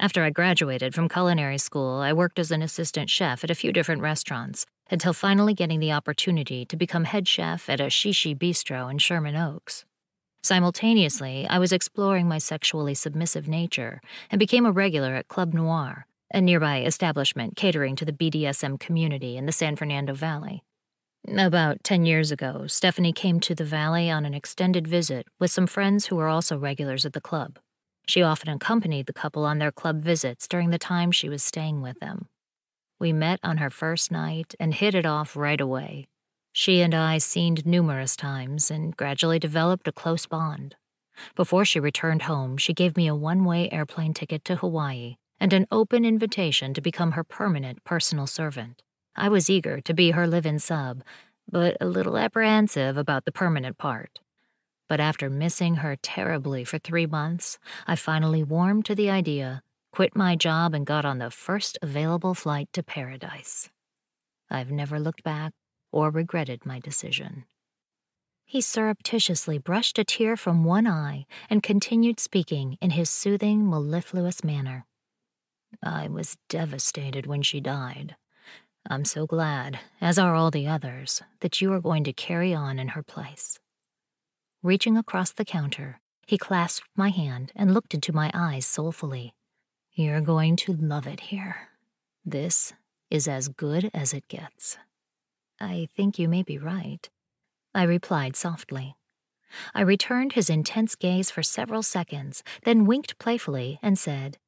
After 0.00 0.24
I 0.24 0.30
graduated 0.30 0.94
from 0.94 1.10
culinary 1.10 1.58
school, 1.58 2.00
I 2.00 2.14
worked 2.14 2.38
as 2.38 2.50
an 2.50 2.62
assistant 2.62 3.10
chef 3.10 3.44
at 3.44 3.50
a 3.50 3.54
few 3.54 3.72
different 3.72 4.00
restaurants, 4.00 4.64
until 4.92 5.14
finally 5.14 5.54
getting 5.54 5.80
the 5.80 5.90
opportunity 5.90 6.66
to 6.66 6.76
become 6.76 7.04
head 7.04 7.26
chef 7.26 7.70
at 7.70 7.80
a 7.80 7.84
shishi 7.86 8.36
bistro 8.36 8.90
in 8.90 8.98
Sherman 8.98 9.34
Oaks. 9.34 9.86
Simultaneously, 10.44 11.46
I 11.48 11.58
was 11.58 11.72
exploring 11.72 12.28
my 12.28 12.38
sexually 12.38 12.94
submissive 12.94 13.48
nature 13.48 14.02
and 14.30 14.38
became 14.38 14.66
a 14.66 14.72
regular 14.72 15.14
at 15.14 15.28
Club 15.28 15.54
Noir, 15.54 16.06
a 16.34 16.42
nearby 16.42 16.82
establishment 16.82 17.56
catering 17.56 17.96
to 17.96 18.04
the 18.04 18.12
BDSM 18.12 18.78
community 18.78 19.36
in 19.38 19.46
the 19.46 19.52
San 19.52 19.76
Fernando 19.76 20.12
Valley. 20.12 20.62
About 21.26 21.82
10 21.84 22.04
years 22.04 22.30
ago, 22.30 22.66
Stephanie 22.66 23.12
came 23.12 23.40
to 23.40 23.54
the 23.54 23.64
valley 23.64 24.10
on 24.10 24.26
an 24.26 24.34
extended 24.34 24.86
visit 24.86 25.26
with 25.38 25.50
some 25.50 25.66
friends 25.66 26.06
who 26.06 26.16
were 26.16 26.28
also 26.28 26.58
regulars 26.58 27.06
at 27.06 27.14
the 27.14 27.20
club. 27.20 27.58
She 28.06 28.20
often 28.20 28.48
accompanied 28.50 29.06
the 29.06 29.12
couple 29.12 29.46
on 29.46 29.58
their 29.58 29.72
club 29.72 30.02
visits 30.02 30.46
during 30.48 30.70
the 30.70 30.78
time 30.78 31.12
she 31.12 31.28
was 31.30 31.42
staying 31.42 31.80
with 31.80 31.98
them. 32.00 32.26
We 33.02 33.12
met 33.12 33.40
on 33.42 33.56
her 33.56 33.68
first 33.68 34.12
night 34.12 34.54
and 34.60 34.72
hit 34.72 34.94
it 34.94 35.04
off 35.04 35.34
right 35.34 35.60
away. 35.60 36.06
She 36.52 36.82
and 36.82 36.94
I 36.94 37.18
scened 37.18 37.66
numerous 37.66 38.14
times 38.14 38.70
and 38.70 38.96
gradually 38.96 39.40
developed 39.40 39.88
a 39.88 39.92
close 39.92 40.24
bond. 40.26 40.76
Before 41.34 41.64
she 41.64 41.80
returned 41.80 42.22
home, 42.22 42.56
she 42.56 42.72
gave 42.72 42.96
me 42.96 43.08
a 43.08 43.14
one 43.16 43.44
way 43.44 43.68
airplane 43.72 44.14
ticket 44.14 44.44
to 44.44 44.54
Hawaii 44.54 45.16
and 45.40 45.52
an 45.52 45.66
open 45.72 46.04
invitation 46.04 46.74
to 46.74 46.80
become 46.80 47.10
her 47.10 47.24
permanent 47.24 47.82
personal 47.82 48.28
servant. 48.28 48.84
I 49.16 49.28
was 49.28 49.50
eager 49.50 49.80
to 49.80 49.92
be 49.92 50.12
her 50.12 50.28
live 50.28 50.46
in 50.46 50.60
sub, 50.60 51.02
but 51.50 51.76
a 51.80 51.86
little 51.86 52.16
apprehensive 52.16 52.96
about 52.96 53.24
the 53.24 53.32
permanent 53.32 53.78
part. 53.78 54.20
But 54.88 55.00
after 55.00 55.28
missing 55.28 55.74
her 55.82 55.96
terribly 55.96 56.62
for 56.62 56.78
three 56.78 57.06
months, 57.06 57.58
I 57.84 57.96
finally 57.96 58.44
warmed 58.44 58.84
to 58.84 58.94
the 58.94 59.10
idea, 59.10 59.64
quit 59.92 60.16
my 60.16 60.34
job, 60.34 60.74
and 60.74 60.84
got 60.86 61.04
on 61.04 61.18
the 61.18 61.30
first 61.30 61.78
available 61.82 62.34
flight 62.34 62.68
to 62.72 62.82
paradise. 62.82 63.70
I've 64.50 64.72
never 64.72 64.98
looked 64.98 65.22
back 65.22 65.52
or 65.92 66.10
regretted 66.10 66.66
my 66.66 66.80
decision. 66.80 67.44
He 68.44 68.60
surreptitiously 68.60 69.58
brushed 69.58 69.98
a 69.98 70.04
tear 70.04 70.36
from 70.36 70.64
one 70.64 70.86
eye 70.86 71.26
and 71.48 71.62
continued 71.62 72.20
speaking 72.20 72.76
in 72.82 72.90
his 72.90 73.08
soothing, 73.08 73.68
mellifluous 73.68 74.42
manner. 74.42 74.86
I 75.82 76.08
was 76.08 76.36
devastated 76.48 77.26
when 77.26 77.42
she 77.42 77.60
died. 77.60 78.16
I'm 78.90 79.04
so 79.04 79.26
glad, 79.26 79.78
as 80.00 80.18
are 80.18 80.34
all 80.34 80.50
the 80.50 80.66
others, 80.66 81.22
that 81.40 81.60
you 81.60 81.72
are 81.72 81.80
going 81.80 82.04
to 82.04 82.12
carry 82.12 82.52
on 82.52 82.78
in 82.78 82.88
her 82.88 83.02
place. 83.02 83.58
Reaching 84.62 84.96
across 84.96 85.32
the 85.32 85.44
counter, 85.44 86.00
he 86.26 86.36
clasped 86.36 86.86
my 86.96 87.08
hand 87.08 87.52
and 87.56 87.72
looked 87.72 87.94
into 87.94 88.12
my 88.12 88.30
eyes 88.34 88.66
soulfully. 88.66 89.34
You're 89.94 90.22
going 90.22 90.56
to 90.56 90.72
love 90.72 91.06
it 91.06 91.20
here. 91.20 91.68
This 92.24 92.72
is 93.10 93.28
as 93.28 93.48
good 93.48 93.90
as 93.92 94.14
it 94.14 94.26
gets. 94.26 94.78
I 95.60 95.86
think 95.94 96.18
you 96.18 96.30
may 96.30 96.42
be 96.42 96.56
right, 96.56 97.06
I 97.74 97.82
replied 97.82 98.34
softly. 98.34 98.96
I 99.74 99.82
returned 99.82 100.32
his 100.32 100.48
intense 100.48 100.94
gaze 100.94 101.30
for 101.30 101.42
several 101.42 101.82
seconds, 101.82 102.42
then 102.64 102.86
winked 102.86 103.18
playfully 103.18 103.78
and 103.82 103.98
said, 103.98 104.38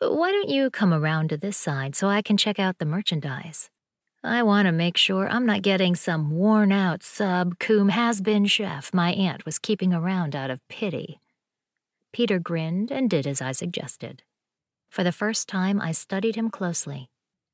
Why 0.00 0.32
don't 0.32 0.50
you 0.50 0.68
come 0.68 0.92
around 0.92 1.30
to 1.30 1.38
this 1.38 1.56
side 1.56 1.96
so 1.96 2.08
I 2.08 2.20
can 2.20 2.36
check 2.36 2.58
out 2.58 2.78
the 2.78 2.84
merchandise? 2.84 3.70
I 4.22 4.42
want 4.42 4.66
to 4.66 4.72
make 4.72 4.98
sure 4.98 5.26
I'm 5.30 5.46
not 5.46 5.62
getting 5.62 5.94
some 5.94 6.30
worn 6.30 6.72
out 6.72 7.02
sub 7.02 7.58
coom 7.58 7.88
has 7.88 8.20
been 8.20 8.44
chef 8.44 8.92
my 8.92 9.12
aunt 9.12 9.46
was 9.46 9.58
keeping 9.58 9.94
around 9.94 10.36
out 10.36 10.50
of 10.50 10.60
pity. 10.68 11.22
Peter 12.12 12.38
grinned 12.38 12.90
and 12.90 13.08
did 13.08 13.26
as 13.26 13.40
I 13.40 13.52
suggested. 13.52 14.24
For 14.90 15.04
the 15.04 15.12
first 15.12 15.48
time, 15.48 15.80
I 15.80 15.92
studied 15.92 16.34
him 16.34 16.50
closely. 16.50 17.08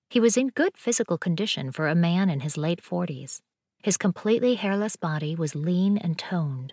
He 0.09 0.21
was 0.21 0.37
in 0.37 0.49
good 0.49 0.77
physical 0.77 1.19
condition 1.19 1.71
for 1.71 1.87
a 1.87 1.95
man 1.95 2.31
in 2.31 2.41
his 2.41 2.57
late 2.57 2.83
forties. 2.83 3.43
His 3.83 3.99
completely 3.99 4.55
hairless 4.55 4.97
body 4.97 5.37
was 5.37 5.55
lean 5.55 5.99
and 5.99 6.19
toned. 6.19 6.73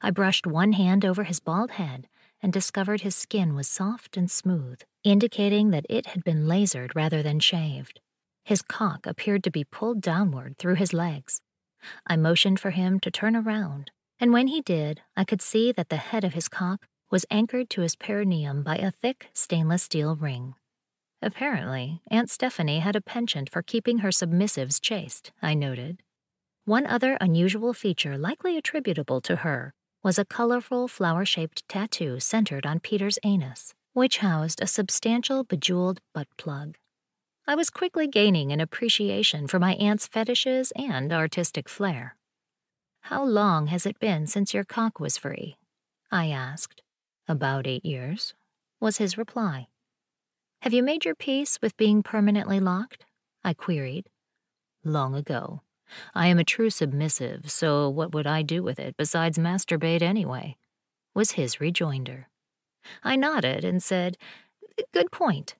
I 0.00 0.10
brushed 0.10 0.46
one 0.46 0.72
hand 0.72 1.04
over 1.04 1.24
his 1.24 1.40
bald 1.40 1.72
head 1.72 2.08
and 2.40 2.52
discovered 2.52 3.00
his 3.00 3.16
skin 3.16 3.54
was 3.54 3.66
soft 3.66 4.16
and 4.16 4.30
smooth, 4.30 4.80
indicating 5.02 5.70
that 5.70 5.86
it 5.88 6.06
had 6.06 6.22
been 6.22 6.46
lasered 6.46 6.94
rather 6.94 7.22
than 7.22 7.40
shaved. 7.40 8.00
His 8.44 8.62
cock 8.62 9.06
appeared 9.06 9.42
to 9.44 9.50
be 9.50 9.64
pulled 9.64 10.00
downward 10.00 10.56
through 10.58 10.76
his 10.76 10.92
legs. 10.92 11.40
I 12.06 12.16
motioned 12.16 12.60
for 12.60 12.70
him 12.70 13.00
to 13.00 13.10
turn 13.10 13.34
around, 13.34 13.90
and 14.20 14.32
when 14.32 14.46
he 14.46 14.60
did, 14.60 15.02
I 15.16 15.24
could 15.24 15.42
see 15.42 15.72
that 15.72 15.88
the 15.88 15.96
head 15.96 16.24
of 16.24 16.34
his 16.34 16.48
cock 16.48 16.86
was 17.10 17.26
anchored 17.30 17.70
to 17.70 17.80
his 17.80 17.96
perineum 17.96 18.62
by 18.62 18.76
a 18.76 18.90
thick 18.90 19.28
stainless 19.32 19.84
steel 19.84 20.16
ring. 20.16 20.54
Apparently, 21.22 22.02
Aunt 22.10 22.30
Stephanie 22.30 22.80
had 22.80 22.96
a 22.96 23.00
penchant 23.00 23.50
for 23.50 23.62
keeping 23.62 23.98
her 23.98 24.10
submissives 24.10 24.80
chaste, 24.80 25.32
I 25.40 25.54
noted. 25.54 26.02
One 26.64 26.86
other 26.86 27.16
unusual 27.20 27.72
feature 27.72 28.18
likely 28.18 28.56
attributable 28.56 29.20
to 29.22 29.36
her 29.36 29.72
was 30.02 30.18
a 30.18 30.24
colorful 30.24 30.88
flower 30.88 31.24
shaped 31.24 31.68
tattoo 31.68 32.20
centered 32.20 32.66
on 32.66 32.80
Peter's 32.80 33.18
anus, 33.24 33.74
which 33.92 34.18
housed 34.18 34.60
a 34.60 34.66
substantial 34.66 35.42
bejeweled 35.42 36.00
butt 36.12 36.28
plug. 36.36 36.76
I 37.46 37.54
was 37.54 37.70
quickly 37.70 38.08
gaining 38.08 38.50
an 38.52 38.60
appreciation 38.60 39.46
for 39.46 39.58
my 39.58 39.74
aunt's 39.74 40.06
fetishes 40.06 40.72
and 40.76 41.12
artistic 41.12 41.68
flair. 41.68 42.16
How 43.02 43.24
long 43.24 43.68
has 43.68 43.86
it 43.86 44.00
been 44.00 44.26
since 44.26 44.52
your 44.52 44.64
cock 44.64 44.98
was 44.98 45.16
free? 45.16 45.56
I 46.10 46.28
asked. 46.28 46.82
About 47.28 47.66
eight 47.66 47.84
years, 47.84 48.34
was 48.78 48.98
his 48.98 49.18
reply. 49.18 49.66
Have 50.62 50.72
you 50.72 50.82
made 50.82 51.04
your 51.04 51.14
peace 51.14 51.58
with 51.60 51.76
being 51.76 52.02
permanently 52.02 52.60
locked? 52.60 53.04
I 53.42 53.52
queried. 53.52 54.08
Long 54.84 55.14
ago. 55.14 55.62
I 56.14 56.28
am 56.28 56.38
a 56.38 56.44
true 56.44 56.70
submissive, 56.70 57.50
so 57.50 57.88
what 57.88 58.12
would 58.12 58.26
I 58.26 58.42
do 58.42 58.62
with 58.62 58.78
it 58.78 58.96
besides 58.96 59.38
masturbate 59.38 60.02
anyway? 60.02 60.56
was 61.14 61.32
his 61.32 61.60
rejoinder. 61.60 62.28
I 63.02 63.16
nodded 63.16 63.64
and 63.64 63.82
said, 63.82 64.16
Good 64.92 65.10
point. 65.10 65.56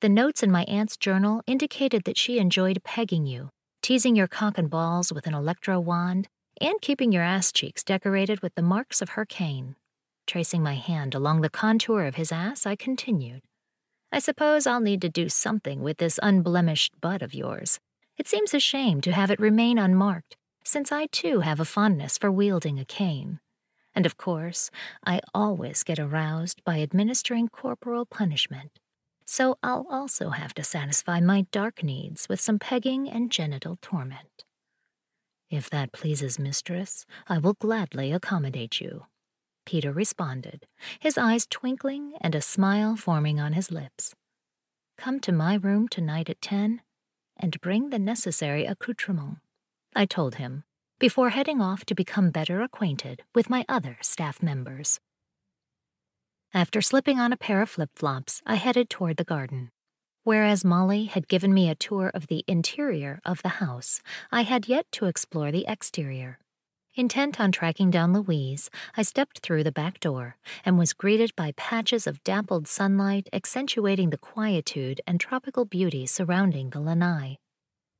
The 0.00 0.08
notes 0.08 0.42
in 0.42 0.50
my 0.50 0.64
aunt's 0.64 0.96
journal 0.96 1.42
indicated 1.46 2.04
that 2.04 2.18
she 2.18 2.38
enjoyed 2.38 2.84
pegging 2.84 3.26
you, 3.26 3.50
teasing 3.82 4.14
your 4.14 4.28
cock 4.28 4.58
and 4.58 4.68
balls 4.68 5.12
with 5.12 5.26
an 5.26 5.34
electro 5.34 5.80
wand, 5.80 6.28
and 6.60 6.80
keeping 6.80 7.10
your 7.10 7.22
ass 7.22 7.52
cheeks 7.52 7.82
decorated 7.82 8.40
with 8.40 8.54
the 8.54 8.62
marks 8.62 9.00
of 9.00 9.10
her 9.10 9.24
cane. 9.24 9.76
Tracing 10.28 10.62
my 10.62 10.74
hand 10.74 11.16
along 11.16 11.40
the 11.40 11.50
contour 11.50 12.04
of 12.04 12.14
his 12.14 12.30
ass, 12.30 12.66
I 12.66 12.76
continued. 12.76 13.42
I 14.12 14.20
suppose 14.20 14.64
I'll 14.64 14.78
need 14.78 15.02
to 15.02 15.08
do 15.08 15.28
something 15.28 15.82
with 15.82 15.96
this 15.96 16.20
unblemished 16.22 17.00
butt 17.00 17.20
of 17.20 17.34
yours. 17.34 17.80
It 18.16 18.28
seems 18.28 18.54
a 18.54 18.60
shame 18.60 19.00
to 19.00 19.12
have 19.12 19.32
it 19.32 19.40
remain 19.40 19.76
unmarked, 19.76 20.36
since 20.62 20.92
I 20.92 21.06
too 21.06 21.40
have 21.40 21.58
a 21.58 21.64
fondness 21.64 22.16
for 22.16 22.30
wielding 22.30 22.78
a 22.78 22.84
cane. 22.84 23.40
And 23.92 24.06
of 24.06 24.16
course, 24.16 24.70
I 25.04 25.20
always 25.34 25.82
get 25.82 25.98
aroused 25.98 26.62
by 26.62 26.82
administering 26.82 27.48
corporal 27.48 28.06
punishment 28.06 28.78
so 29.30 29.58
I'll 29.62 29.86
also 29.90 30.30
have 30.30 30.54
to 30.54 30.64
satisfy 30.64 31.20
my 31.20 31.42
dark 31.52 31.82
needs 31.82 32.30
with 32.30 32.40
some 32.40 32.58
pegging 32.58 33.10
and 33.10 33.30
genital 33.30 33.76
torment. 33.82 34.44
If 35.50 35.68
that 35.68 35.92
pleases 35.92 36.38
mistress, 36.38 37.04
I 37.26 37.36
will 37.36 37.52
gladly 37.52 38.10
accommodate 38.10 38.80
you. 38.80 39.04
Peter 39.68 39.92
responded, 39.92 40.66
his 40.98 41.18
eyes 41.18 41.46
twinkling 41.46 42.14
and 42.22 42.34
a 42.34 42.40
smile 42.40 42.96
forming 42.96 43.38
on 43.38 43.52
his 43.52 43.70
lips. 43.70 44.14
Come 44.96 45.20
to 45.20 45.30
my 45.30 45.56
room 45.56 45.88
tonight 45.88 46.30
at 46.30 46.40
ten 46.40 46.80
and 47.36 47.60
bring 47.60 47.90
the 47.90 47.98
necessary 47.98 48.64
accoutrement, 48.64 49.40
I 49.94 50.06
told 50.06 50.36
him, 50.36 50.64
before 50.98 51.28
heading 51.28 51.60
off 51.60 51.84
to 51.84 51.94
become 51.94 52.30
better 52.30 52.62
acquainted 52.62 53.24
with 53.34 53.50
my 53.50 53.66
other 53.68 53.98
staff 54.00 54.42
members. 54.42 55.00
After 56.54 56.80
slipping 56.80 57.20
on 57.20 57.34
a 57.34 57.36
pair 57.36 57.60
of 57.60 57.68
flip 57.68 57.90
flops, 57.94 58.40
I 58.46 58.54
headed 58.54 58.88
toward 58.88 59.18
the 59.18 59.22
garden. 59.22 59.70
Whereas 60.24 60.64
Molly 60.64 61.04
had 61.04 61.28
given 61.28 61.52
me 61.52 61.68
a 61.68 61.74
tour 61.74 62.10
of 62.14 62.28
the 62.28 62.42
interior 62.48 63.20
of 63.22 63.42
the 63.42 63.60
house, 63.60 64.00
I 64.32 64.44
had 64.44 64.66
yet 64.66 64.86
to 64.92 65.04
explore 65.04 65.52
the 65.52 65.66
exterior. 65.68 66.38
Intent 66.98 67.38
on 67.38 67.52
tracking 67.52 67.92
down 67.92 68.12
Louise, 68.12 68.70
I 68.96 69.02
stepped 69.02 69.38
through 69.38 69.62
the 69.62 69.70
back 69.70 70.00
door 70.00 70.36
and 70.64 70.76
was 70.76 70.92
greeted 70.92 71.30
by 71.36 71.52
patches 71.52 72.08
of 72.08 72.24
dappled 72.24 72.66
sunlight 72.66 73.28
accentuating 73.32 74.10
the 74.10 74.18
quietude 74.18 75.00
and 75.06 75.20
tropical 75.20 75.64
beauty 75.64 76.06
surrounding 76.06 76.70
the 76.70 76.80
lanai. 76.80 77.38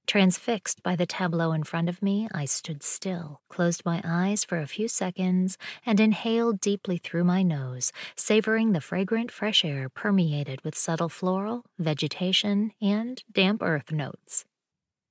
Transfixed 0.08 0.82
by 0.82 0.96
the 0.96 1.06
tableau 1.06 1.52
in 1.52 1.62
front 1.62 1.88
of 1.88 2.02
me, 2.02 2.26
I 2.34 2.44
stood 2.44 2.82
still, 2.82 3.40
closed 3.48 3.84
my 3.84 4.02
eyes 4.04 4.44
for 4.44 4.58
a 4.58 4.66
few 4.66 4.88
seconds, 4.88 5.58
and 5.86 6.00
inhaled 6.00 6.60
deeply 6.60 6.98
through 6.98 7.22
my 7.22 7.44
nose, 7.44 7.92
savoring 8.16 8.72
the 8.72 8.80
fragrant 8.80 9.30
fresh 9.30 9.64
air 9.64 9.88
permeated 9.88 10.60
with 10.62 10.76
subtle 10.76 11.08
floral, 11.08 11.64
vegetation, 11.78 12.72
and 12.82 13.22
damp 13.30 13.62
earth 13.62 13.92
notes. 13.92 14.44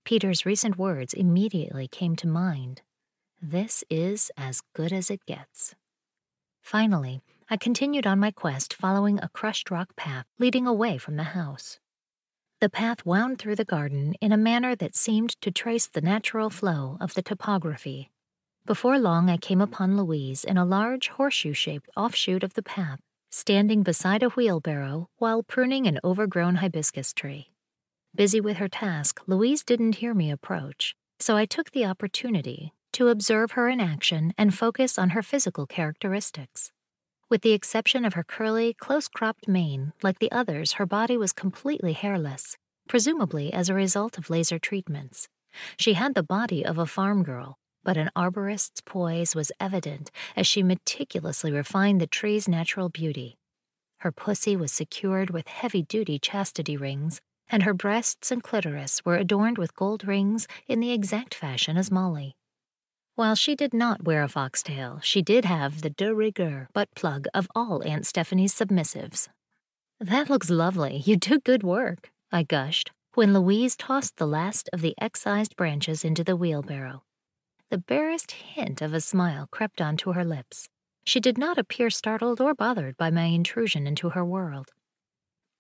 Peter's 0.04 0.46
recent 0.46 0.78
words 0.78 1.14
immediately 1.14 1.88
came 1.88 2.18
to 2.18 2.28
mind. 2.28 2.82
This 3.42 3.84
is 3.88 4.32
as 4.36 4.64
good 4.74 4.92
as 4.92 5.12
it 5.12 5.24
gets. 5.28 5.76
Finally, 6.64 7.22
I 7.52 7.56
continued 7.56 8.08
on 8.08 8.20
my 8.20 8.32
quest 8.32 8.74
following 8.74 9.20
a 9.20 9.30
crushed 9.30 9.70
rock 9.70 9.96
path 9.96 10.26
leading 10.40 10.66
away 10.66 10.98
from 10.98 11.18
the 11.18 11.24
house. 11.24 11.80
The 12.62 12.70
path 12.70 13.06
wound 13.06 13.38
through 13.38 13.58
the 13.58 13.64
garden 13.64 14.16
in 14.22 14.32
a 14.32 14.38
manner 14.38 14.76
that 14.78 14.96
seemed 14.96 15.40
to 15.42 15.52
trace 15.52 15.86
the 15.86 16.02
natural 16.02 16.50
flow 16.50 16.98
of 17.00 17.14
the 17.14 17.22
topography. 17.22 18.10
Before 18.66 18.98
long, 18.98 19.30
I 19.30 19.38
came 19.38 19.62
upon 19.62 19.98
Louise 19.98 20.44
in 20.44 20.58
a 20.58 20.66
large 20.66 21.10
horseshoe 21.10 21.54
shaped 21.54 21.92
offshoot 21.96 22.44
of 22.44 22.56
the 22.56 22.64
path, 22.64 23.00
standing 23.30 23.84
beside 23.84 24.24
a 24.24 24.30
wheelbarrow 24.30 25.10
while 25.20 25.44
pruning 25.44 25.86
an 25.86 26.00
overgrown 26.04 26.56
hibiscus 26.56 27.14
tree. 27.14 27.52
Busy 28.16 28.42
with 28.42 28.58
her 28.58 28.68
task, 28.68 29.22
Louise 29.28 29.64
didn't 29.64 29.98
hear 29.98 30.16
me 30.16 30.32
approach, 30.32 30.96
so 31.20 31.38
I 31.38 31.46
took 31.46 31.72
the 31.72 31.86
opportunity 31.86 32.74
to 32.98 33.10
observe 33.10 33.52
her 33.52 33.70
in 33.70 33.80
action 33.80 34.34
and 34.40 34.56
focus 34.56 34.98
on 34.98 35.12
her 35.12 35.22
physical 35.22 35.68
characteristics. 35.68 36.72
With 37.30 37.44
the 37.44 37.52
exception 37.52 38.06
of 38.06 38.16
her 38.16 38.24
curly, 38.24 38.74
close 38.74 39.08
cropped 39.08 39.48
mane, 39.48 39.94
like 40.02 40.18
the 40.18 40.32
others, 40.32 40.74
her 40.74 40.88
body 40.88 41.16
was 41.16 41.32
completely 41.32 41.94
hairless, 41.94 42.58
presumably 42.90 43.54
as 43.54 43.70
a 43.70 43.76
result 43.76 44.18
of 44.18 44.32
laser 44.32 44.58
treatments. 44.58 45.28
She 45.78 45.94
had 45.94 46.16
the 46.16 46.24
body 46.24 46.66
of 46.66 46.80
a 46.80 46.88
farm 46.88 47.22
girl, 47.22 47.60
but 47.84 47.98
an 47.98 48.10
arborist's 48.16 48.82
poise 48.82 49.36
was 49.36 49.52
evident 49.60 50.10
as 50.36 50.48
she 50.48 50.64
meticulously 50.64 51.52
refined 51.52 52.02
the 52.02 52.08
tree's 52.08 52.48
natural 52.48 52.90
beauty. 52.90 53.38
Her 54.00 54.12
pussy 54.12 54.56
was 54.56 54.72
secured 54.72 55.30
with 55.30 55.48
heavy 55.48 55.84
duty 55.84 56.18
chastity 56.18 56.76
rings, 56.76 57.22
and 57.48 57.62
her 57.62 57.76
breasts 57.76 58.32
and 58.32 58.42
clitoris 58.42 59.06
were 59.06 59.18
adorned 59.18 59.60
with 59.60 59.76
gold 59.76 60.08
rings 60.08 60.48
in 60.68 60.80
the 60.80 60.94
exact 60.94 61.36
fashion 61.36 61.78
as 61.78 61.92
Molly. 61.92 62.34
While 63.18 63.34
she 63.34 63.56
did 63.56 63.74
not 63.74 64.04
wear 64.04 64.22
a 64.22 64.28
foxtail, 64.28 65.00
she 65.02 65.24
did 65.24 65.44
have 65.44 65.82
the 65.82 65.90
de 65.90 66.14
rigueur 66.14 66.70
butt 66.72 66.90
plug 66.94 67.26
of 67.34 67.48
all 67.56 67.82
Aunt 67.84 68.06
Stephanie's 68.06 68.54
submissives. 68.54 69.28
That 70.00 70.30
looks 70.30 70.52
lovely. 70.52 70.98
You 71.04 71.18
do 71.18 71.40
good 71.40 71.64
work, 71.64 72.12
I 72.32 72.44
gushed, 72.44 72.92
when 73.16 73.34
Louise 73.34 73.76
tossed 73.76 74.18
the 74.18 74.28
last 74.28 74.70
of 74.72 74.82
the 74.82 74.94
excised 75.02 75.56
branches 75.56 76.06
into 76.06 76.24
the 76.24 76.36
wheelbarrow. 76.36 77.02
The 77.72 77.80
barest 77.80 78.34
hint 78.34 78.84
of 78.84 78.94
a 78.94 79.02
smile 79.02 79.48
crept 79.50 79.82
onto 79.82 80.14
her 80.14 80.24
lips. 80.24 80.70
She 81.04 81.20
did 81.20 81.40
not 81.40 81.58
appear 81.58 81.90
startled 81.90 82.40
or 82.40 82.54
bothered 82.54 82.98
by 82.98 83.10
my 83.10 83.24
intrusion 83.24 83.88
into 83.88 84.10
her 84.10 84.24
world. 84.24 84.74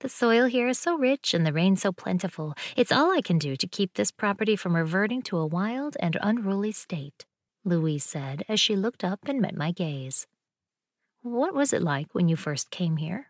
The 0.01 0.09
soil 0.09 0.45
here 0.45 0.67
is 0.67 0.77
so 0.77 0.95
rich 0.95 1.33
and 1.33 1.43
the 1.43 1.53
rain 1.53 1.75
so 1.75 1.91
plentiful, 1.91 2.53
it's 2.75 2.91
all 2.91 3.09
I 3.11 3.21
can 3.21 3.39
do 3.39 3.55
to 3.55 3.67
keep 3.67 3.95
this 3.95 4.11
property 4.11 4.55
from 4.55 4.75
reverting 4.75 5.23
to 5.23 5.37
a 5.39 5.47
wild 5.47 5.97
and 5.99 6.19
unruly 6.21 6.71
state. 6.71 7.25
Louise 7.67 8.05
said 8.05 8.43
as 8.47 8.59
she 8.59 8.75
looked 8.75 9.03
up 9.03 9.19
and 9.27 9.41
met 9.41 9.55
my 9.55 9.71
gaze. 9.71 10.25
What 11.21 11.53
was 11.53 11.73
it 11.73 11.81
like 11.81 12.13
when 12.13 12.29
you 12.29 12.35
first 12.35 12.71
came 12.71 12.97
here? 12.97 13.27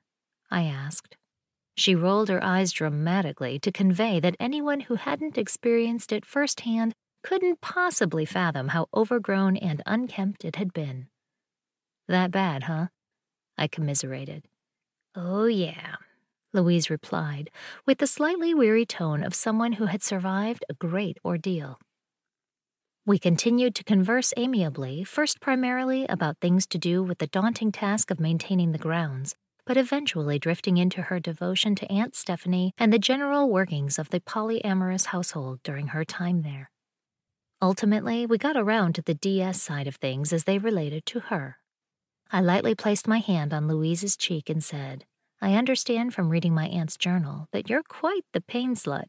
I 0.51 0.63
asked. 0.63 1.17
She 1.75 1.95
rolled 1.95 2.29
her 2.29 2.43
eyes 2.43 2.71
dramatically 2.71 3.59
to 3.59 3.71
convey 3.71 4.19
that 4.19 4.35
anyone 4.39 4.81
who 4.81 4.95
hadn't 4.95 5.37
experienced 5.37 6.11
it 6.11 6.25
firsthand 6.25 6.93
couldn't 7.23 7.61
possibly 7.61 8.25
fathom 8.25 8.69
how 8.69 8.87
overgrown 8.93 9.57
and 9.57 9.81
unkempt 9.85 10.45
it 10.45 10.55
had 10.55 10.73
been. 10.73 11.07
That 12.07 12.31
bad, 12.31 12.63
huh? 12.63 12.87
I 13.57 13.67
commiserated. 13.67 14.45
Oh, 15.15 15.45
yeah, 15.45 15.95
Louise 16.53 16.89
replied, 16.89 17.49
with 17.85 17.97
the 17.97 18.07
slightly 18.07 18.53
weary 18.53 18.85
tone 18.85 19.23
of 19.23 19.33
someone 19.33 19.73
who 19.73 19.85
had 19.85 20.03
survived 20.03 20.63
a 20.69 20.73
great 20.75 21.17
ordeal. 21.25 21.79
We 23.07 23.19
continued 23.19 23.73
to 23.75 23.85
converse 23.85 24.33
amiably, 24.35 25.05
first 25.05 25.39
primarily 25.39 26.05
about 26.07 26.39
things 26.41 26.67
to 26.67 26.77
do 26.77 27.01
with 27.01 27.19
the 27.19 27.27
daunting 27.27 27.71
task 27.71 28.11
of 28.11 28.19
maintaining 28.19 28.73
the 28.73 28.77
grounds, 28.77 29.33
but 29.65 29.77
eventually 29.77 30.37
drifting 30.37 30.75
into 30.75 31.03
her 31.03 31.17
devotion 31.17 31.73
to 31.75 31.89
Aunt 31.89 32.17
Stephanie 32.17 32.73
and 32.77 32.91
the 32.91 32.99
general 32.99 33.49
workings 33.49 33.97
of 33.97 34.09
the 34.09 34.19
polyamorous 34.19 35.05
household 35.05 35.61
during 35.63 35.87
her 35.87 36.03
time 36.03 36.41
there. 36.41 36.69
Ultimately, 37.61 38.25
we 38.25 38.37
got 38.37 38.57
around 38.57 38.95
to 38.95 39.01
the 39.01 39.13
DS 39.13 39.61
side 39.61 39.87
of 39.87 39.95
things 39.95 40.33
as 40.33 40.43
they 40.43 40.57
related 40.57 41.05
to 41.05 41.21
her. 41.31 41.59
I 42.29 42.41
lightly 42.41 42.75
placed 42.75 43.07
my 43.07 43.19
hand 43.19 43.53
on 43.53 43.69
Louise's 43.69 44.17
cheek 44.17 44.49
and 44.49 44.61
said, 44.61 45.05
I 45.41 45.53
understand 45.53 46.13
from 46.13 46.27
reading 46.27 46.53
my 46.53 46.65
aunt's 46.67 46.97
journal 46.97 47.47
that 47.53 47.69
you're 47.69 47.83
quite 47.83 48.25
the 48.33 48.41
pain 48.41 48.75
slut. 48.75 49.05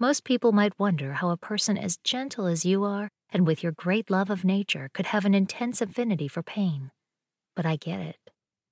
Most 0.00 0.24
people 0.24 0.50
might 0.50 0.76
wonder 0.76 1.12
how 1.12 1.30
a 1.30 1.36
person 1.36 1.78
as 1.78 1.98
gentle 1.98 2.46
as 2.46 2.64
you 2.64 2.82
are 2.82 3.10
and 3.32 3.46
with 3.46 3.62
your 3.62 3.72
great 3.72 4.10
love 4.10 4.30
of 4.30 4.44
nature 4.44 4.90
could 4.92 5.06
have 5.06 5.24
an 5.24 5.34
intense 5.34 5.80
affinity 5.80 6.28
for 6.28 6.42
pain. 6.42 6.90
But 7.54 7.66
I 7.66 7.76
get 7.76 8.00
it. 8.00 8.16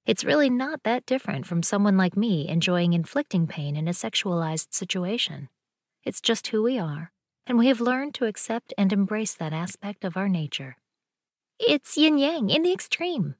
It's 0.06 0.24
really 0.24 0.48
not 0.48 0.84
that 0.84 1.06
different 1.06 1.46
from 1.46 1.62
someone 1.62 1.96
like 1.96 2.16
me 2.16 2.48
enjoying 2.48 2.92
inflicting 2.92 3.46
pain 3.46 3.76
in 3.76 3.88
a 3.88 3.92
sexualized 3.92 4.72
situation. 4.72 5.48
It's 6.04 6.20
just 6.20 6.46
who 6.48 6.62
we 6.62 6.78
are, 6.78 7.10
and 7.46 7.58
we 7.58 7.66
have 7.66 7.80
learned 7.80 8.14
to 8.14 8.26
accept 8.26 8.72
and 8.78 8.92
embrace 8.92 9.34
that 9.34 9.52
aspect 9.52 10.04
of 10.04 10.16
our 10.16 10.28
nature. 10.28 10.76
It's 11.58 11.96
yin 11.96 12.18
yang 12.18 12.50
in 12.50 12.62
the 12.62 12.72
extreme, 12.72 13.34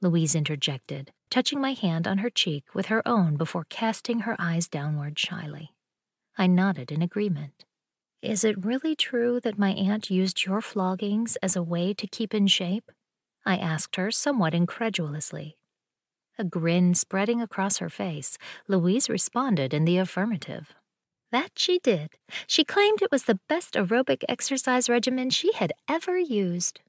Louise 0.00 0.34
interjected, 0.34 1.12
touching 1.28 1.60
my 1.60 1.72
hand 1.72 2.06
on 2.06 2.18
her 2.18 2.30
cheek 2.30 2.64
with 2.72 2.86
her 2.86 3.06
own 3.06 3.36
before 3.36 3.66
casting 3.68 4.20
her 4.20 4.36
eyes 4.38 4.68
downward 4.68 5.18
shyly. 5.18 5.74
I 6.36 6.46
nodded 6.46 6.92
in 6.92 7.02
agreement. 7.02 7.64
Is 8.22 8.42
it 8.42 8.64
really 8.64 8.96
true 8.96 9.38
that 9.40 9.60
my 9.60 9.70
aunt 9.70 10.10
used 10.10 10.44
your 10.44 10.60
floggings 10.60 11.36
as 11.40 11.54
a 11.54 11.62
way 11.62 11.94
to 11.94 12.06
keep 12.08 12.34
in 12.34 12.48
shape? 12.48 12.90
I 13.46 13.56
asked 13.56 13.94
her 13.94 14.10
somewhat 14.10 14.54
incredulously. 14.54 15.56
A 16.36 16.42
grin 16.42 16.94
spreading 16.94 17.40
across 17.40 17.78
her 17.78 17.88
face, 17.88 18.36
Louise 18.66 19.08
responded 19.08 19.72
in 19.72 19.84
the 19.84 19.98
affirmative. 19.98 20.74
That 21.30 21.50
she 21.56 21.78
did. 21.78 22.10
She 22.48 22.64
claimed 22.64 23.02
it 23.02 23.12
was 23.12 23.24
the 23.24 23.38
best 23.48 23.74
aerobic 23.74 24.24
exercise 24.28 24.88
regimen 24.88 25.30
she 25.30 25.52
had 25.52 25.72
ever 25.88 26.18
used. 26.18 26.80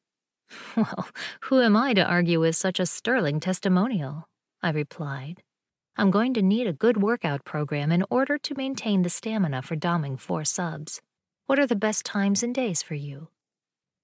Well, 0.75 1.09
who 1.41 1.61
am 1.61 1.77
I 1.77 1.93
to 1.93 2.03
argue 2.03 2.39
with 2.39 2.55
such 2.55 2.79
a 2.79 2.87
sterling 2.87 3.39
testimonial? 3.39 4.27
I 4.63 4.71
replied. 4.71 5.43
I'm 5.95 6.09
going 6.09 6.33
to 6.33 6.41
need 6.41 6.65
a 6.65 6.73
good 6.73 6.97
workout 6.97 7.45
program 7.45 7.91
in 7.91 8.03
order 8.09 8.39
to 8.39 8.55
maintain 8.55 9.03
the 9.03 9.11
stamina 9.11 9.61
for 9.61 9.75
doming 9.75 10.19
four 10.19 10.43
subs. 10.43 11.01
What 11.49 11.57
are 11.57 11.65
the 11.65 11.75
best 11.75 12.05
times 12.05 12.43
and 12.43 12.53
days 12.53 12.83
for 12.83 12.93
you? 12.93 13.29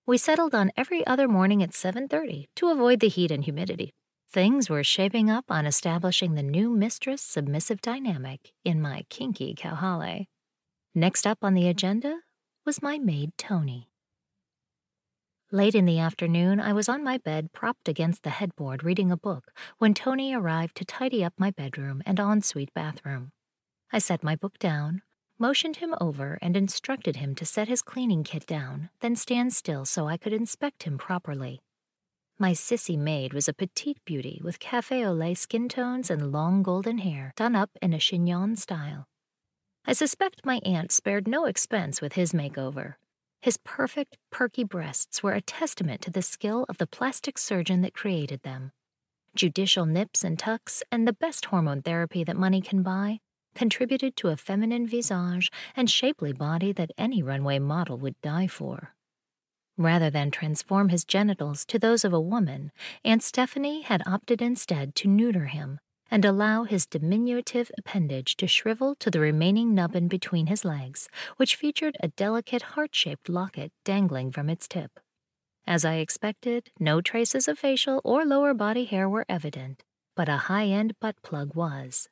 We 0.08 0.18
settled 0.18 0.56
on 0.56 0.72
every 0.76 1.06
other 1.06 1.28
morning 1.28 1.62
at 1.62 1.76
7:30 1.76 2.48
to 2.56 2.70
avoid 2.70 3.02
the 3.02 3.08
heat 3.08 3.30
and 3.30 3.44
humidity. 3.44 3.94
Things 4.28 4.68
were 4.68 4.84
shaping 4.84 5.30
up 5.30 5.52
on 5.52 5.68
establishing 5.68 6.34
the 6.34 6.42
new 6.42 6.72
mistress 6.72 7.22
submissive 7.22 7.82
dynamic 7.82 8.52
in 8.64 8.82
my 8.82 9.06
kinky 9.10 9.54
kauhale. 9.54 10.26
Next 10.96 11.28
up 11.28 11.44
on 11.44 11.54
the 11.54 11.68
agenda 11.68 12.22
was 12.66 12.82
my 12.82 12.98
maid 12.98 13.38
Tony. 13.38 13.92
Late 15.52 15.76
in 15.76 15.86
the 15.86 16.00
afternoon, 16.00 16.60
I 16.60 16.74
was 16.74 16.90
on 16.90 17.04
my 17.04 17.20
bed 17.20 17.54
propped 17.54 17.88
against 17.88 18.24
the 18.24 18.32
headboard 18.32 18.84
reading 18.84 19.12
a 19.12 19.18
book 19.18 19.52
when 19.78 19.94
Tony 19.94 20.34
arrived 20.34 20.76
to 20.78 20.84
tidy 20.84 21.24
up 21.24 21.36
my 21.38 21.52
bedroom 21.52 22.02
and 22.08 22.20
ensuite 22.20 22.74
bathroom. 22.74 23.34
I 23.92 24.00
set 24.00 24.24
my 24.24 24.36
book 24.36 24.58
down, 24.58 25.04
motioned 25.38 25.78
him 25.78 25.96
over, 26.00 26.38
and 26.42 26.56
instructed 26.56 27.18
him 27.18 27.36
to 27.36 27.46
set 27.46 27.68
his 27.68 27.82
cleaning 27.82 28.24
kit 28.24 28.46
down, 28.46 28.90
then 29.02 29.16
stand 29.16 29.54
still 29.54 29.86
so 29.86 30.08
I 30.08 30.18
could 30.18 30.34
inspect 30.34 30.84
him 30.84 30.98
properly. 30.98 31.62
My 32.38 32.52
sissy 32.52 32.98
maid 32.98 33.34
was 33.34 33.48
a 33.48 33.54
petite 33.54 34.04
beauty 34.04 34.42
with 34.44 34.60
cafe 34.60 35.06
au 35.06 35.14
lait 35.14 35.38
skin 35.38 35.70
tones 35.70 36.10
and 36.10 36.32
long 36.32 36.64
golden 36.64 36.98
hair 36.98 37.34
done 37.38 37.56
up 37.56 37.72
in 37.82 37.94
a 37.94 37.98
chignon 37.98 38.58
style. 38.58 39.08
I 39.86 39.94
suspect 39.94 40.46
my 40.46 40.60
aunt 40.66 40.92
spared 40.92 41.28
no 41.28 41.46
expense 41.46 42.02
with 42.02 42.14
his 42.14 42.34
makeover. 42.34 42.96
His 43.42 43.58
perfect, 43.58 44.18
perky 44.32 44.64
breasts 44.64 45.22
were 45.22 45.34
a 45.34 45.42
testament 45.42 46.02
to 46.02 46.12
the 46.12 46.22
skill 46.22 46.66
of 46.68 46.78
the 46.78 46.88
plastic 46.88 47.38
surgeon 47.38 47.82
that 47.82 47.94
created 47.94 48.42
them. 48.42 48.72
Judicial 49.36 49.86
nips 49.86 50.24
and 50.24 50.40
tucks, 50.40 50.82
and 50.92 51.08
the 51.08 51.14
best 51.14 51.46
hormone 51.46 51.82
therapy 51.82 52.24
that 52.24 52.36
money 52.36 52.62
can 52.62 52.84
buy, 52.84 53.20
contributed 53.56 54.16
to 54.18 54.28
a 54.28 54.38
feminine 54.38 54.86
visage 54.86 55.50
and 55.76 55.90
shapely 55.90 56.34
body 56.34 56.72
that 56.74 56.92
any 56.98 57.24
runway 57.24 57.58
model 57.58 57.98
would 57.98 58.20
die 58.22 58.48
for. 58.48 58.94
Rather 59.78 60.10
than 60.10 60.32
transform 60.32 60.90
his 60.90 61.04
genitals 61.04 61.66
to 61.66 61.80
those 61.80 62.06
of 62.06 62.14
a 62.14 62.22
woman, 62.22 62.72
Aunt 63.04 63.24
Stephanie 63.24 63.82
had 63.82 64.04
opted 64.06 64.42
instead 64.42 64.96
to 64.96 65.08
neuter 65.08 65.46
him 65.46 65.80
and 66.10 66.24
allow 66.24 66.64
his 66.64 66.86
diminutive 66.86 67.72
appendage 67.78 68.38
to 68.38 68.48
shrivel 68.48 68.96
to 68.96 69.10
the 69.10 69.20
remaining 69.20 69.74
nubbin 69.74 70.08
between 70.08 70.48
his 70.48 70.64
legs, 70.64 71.10
which 71.38 71.56
featured 71.56 71.98
a 72.00 72.10
delicate 72.10 72.62
heart 72.62 72.94
shaped 72.94 73.28
locket 73.28 73.72
dangling 73.84 74.32
from 74.32 74.50
its 74.50 74.68
tip. 74.68 75.00
As 75.68 75.84
I 75.84 75.96
expected, 75.96 76.70
no 76.80 77.02
traces 77.02 77.48
of 77.48 77.58
facial 77.58 78.00
or 78.04 78.24
lower 78.24 78.54
body 78.54 78.86
hair 78.86 79.10
were 79.10 79.26
evident, 79.28 79.84
but 80.16 80.30
a 80.30 80.38
high 80.38 80.68
end 80.68 80.94
butt 81.00 81.16
plug 81.24 81.56
was. 81.56 82.08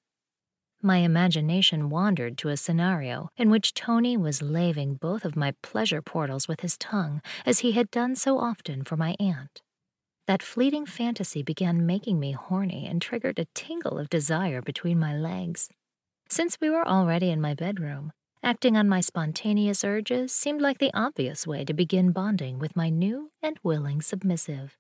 My 0.86 0.98
imagination 0.98 1.90
wandered 1.90 2.38
to 2.40 2.50
a 2.50 2.58
scenario 2.58 3.30
in 3.38 3.50
which 3.50 3.74
Tony 3.74 4.18
was 4.18 4.42
laving 4.42 4.96
both 4.96 5.24
of 5.24 5.38
my 5.38 5.54
pleasure 5.62 6.02
portals 6.02 6.50
with 6.50 6.60
his 6.60 6.78
tongue, 6.78 7.22
as 7.46 7.60
he 7.60 7.72
had 7.72 7.90
done 7.90 8.18
so 8.18 8.38
often 8.38 8.84
for 8.84 8.98
my 8.98 9.16
aunt. 9.18 9.62
That 10.28 10.44
fleeting 10.44 10.86
fantasy 10.86 11.42
began 11.42 11.86
making 11.86 12.20
me 12.20 12.34
horny 12.34 12.86
and 12.86 13.02
triggered 13.02 13.40
a 13.40 13.48
tingle 13.56 13.98
of 13.98 14.10
desire 14.10 14.62
between 14.62 15.00
my 15.00 15.16
legs. 15.16 15.70
Since 16.28 16.60
we 16.60 16.70
were 16.70 16.86
already 16.86 17.30
in 17.30 17.40
my 17.40 17.54
bedroom, 17.54 18.12
acting 18.44 18.76
on 18.76 18.90
my 18.90 19.00
spontaneous 19.00 19.86
urges 19.86 20.36
seemed 20.36 20.62
like 20.62 20.80
the 20.80 20.94
obvious 20.94 21.48
way 21.48 21.64
to 21.64 21.74
begin 21.74 22.12
bonding 22.12 22.60
with 22.60 22.76
my 22.76 22.90
new 22.90 23.32
and 23.42 23.58
willing 23.64 24.02
submissive. 24.02 24.76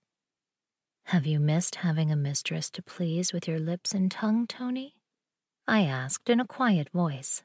Have 1.05 1.25
you 1.25 1.39
missed 1.39 1.75
having 1.75 2.11
a 2.11 2.17
mistress 2.17 2.69
to 2.71 2.83
please 2.83 3.31
with 3.31 3.47
your 3.47 3.59
lips 3.59 3.93
and 3.93 4.11
tongue, 4.11 4.47
Tony? 4.47 4.95
I 5.67 5.81
asked 5.81 6.29
in 6.29 6.39
a 6.39 6.47
quiet 6.47 6.89
voice. 6.89 7.43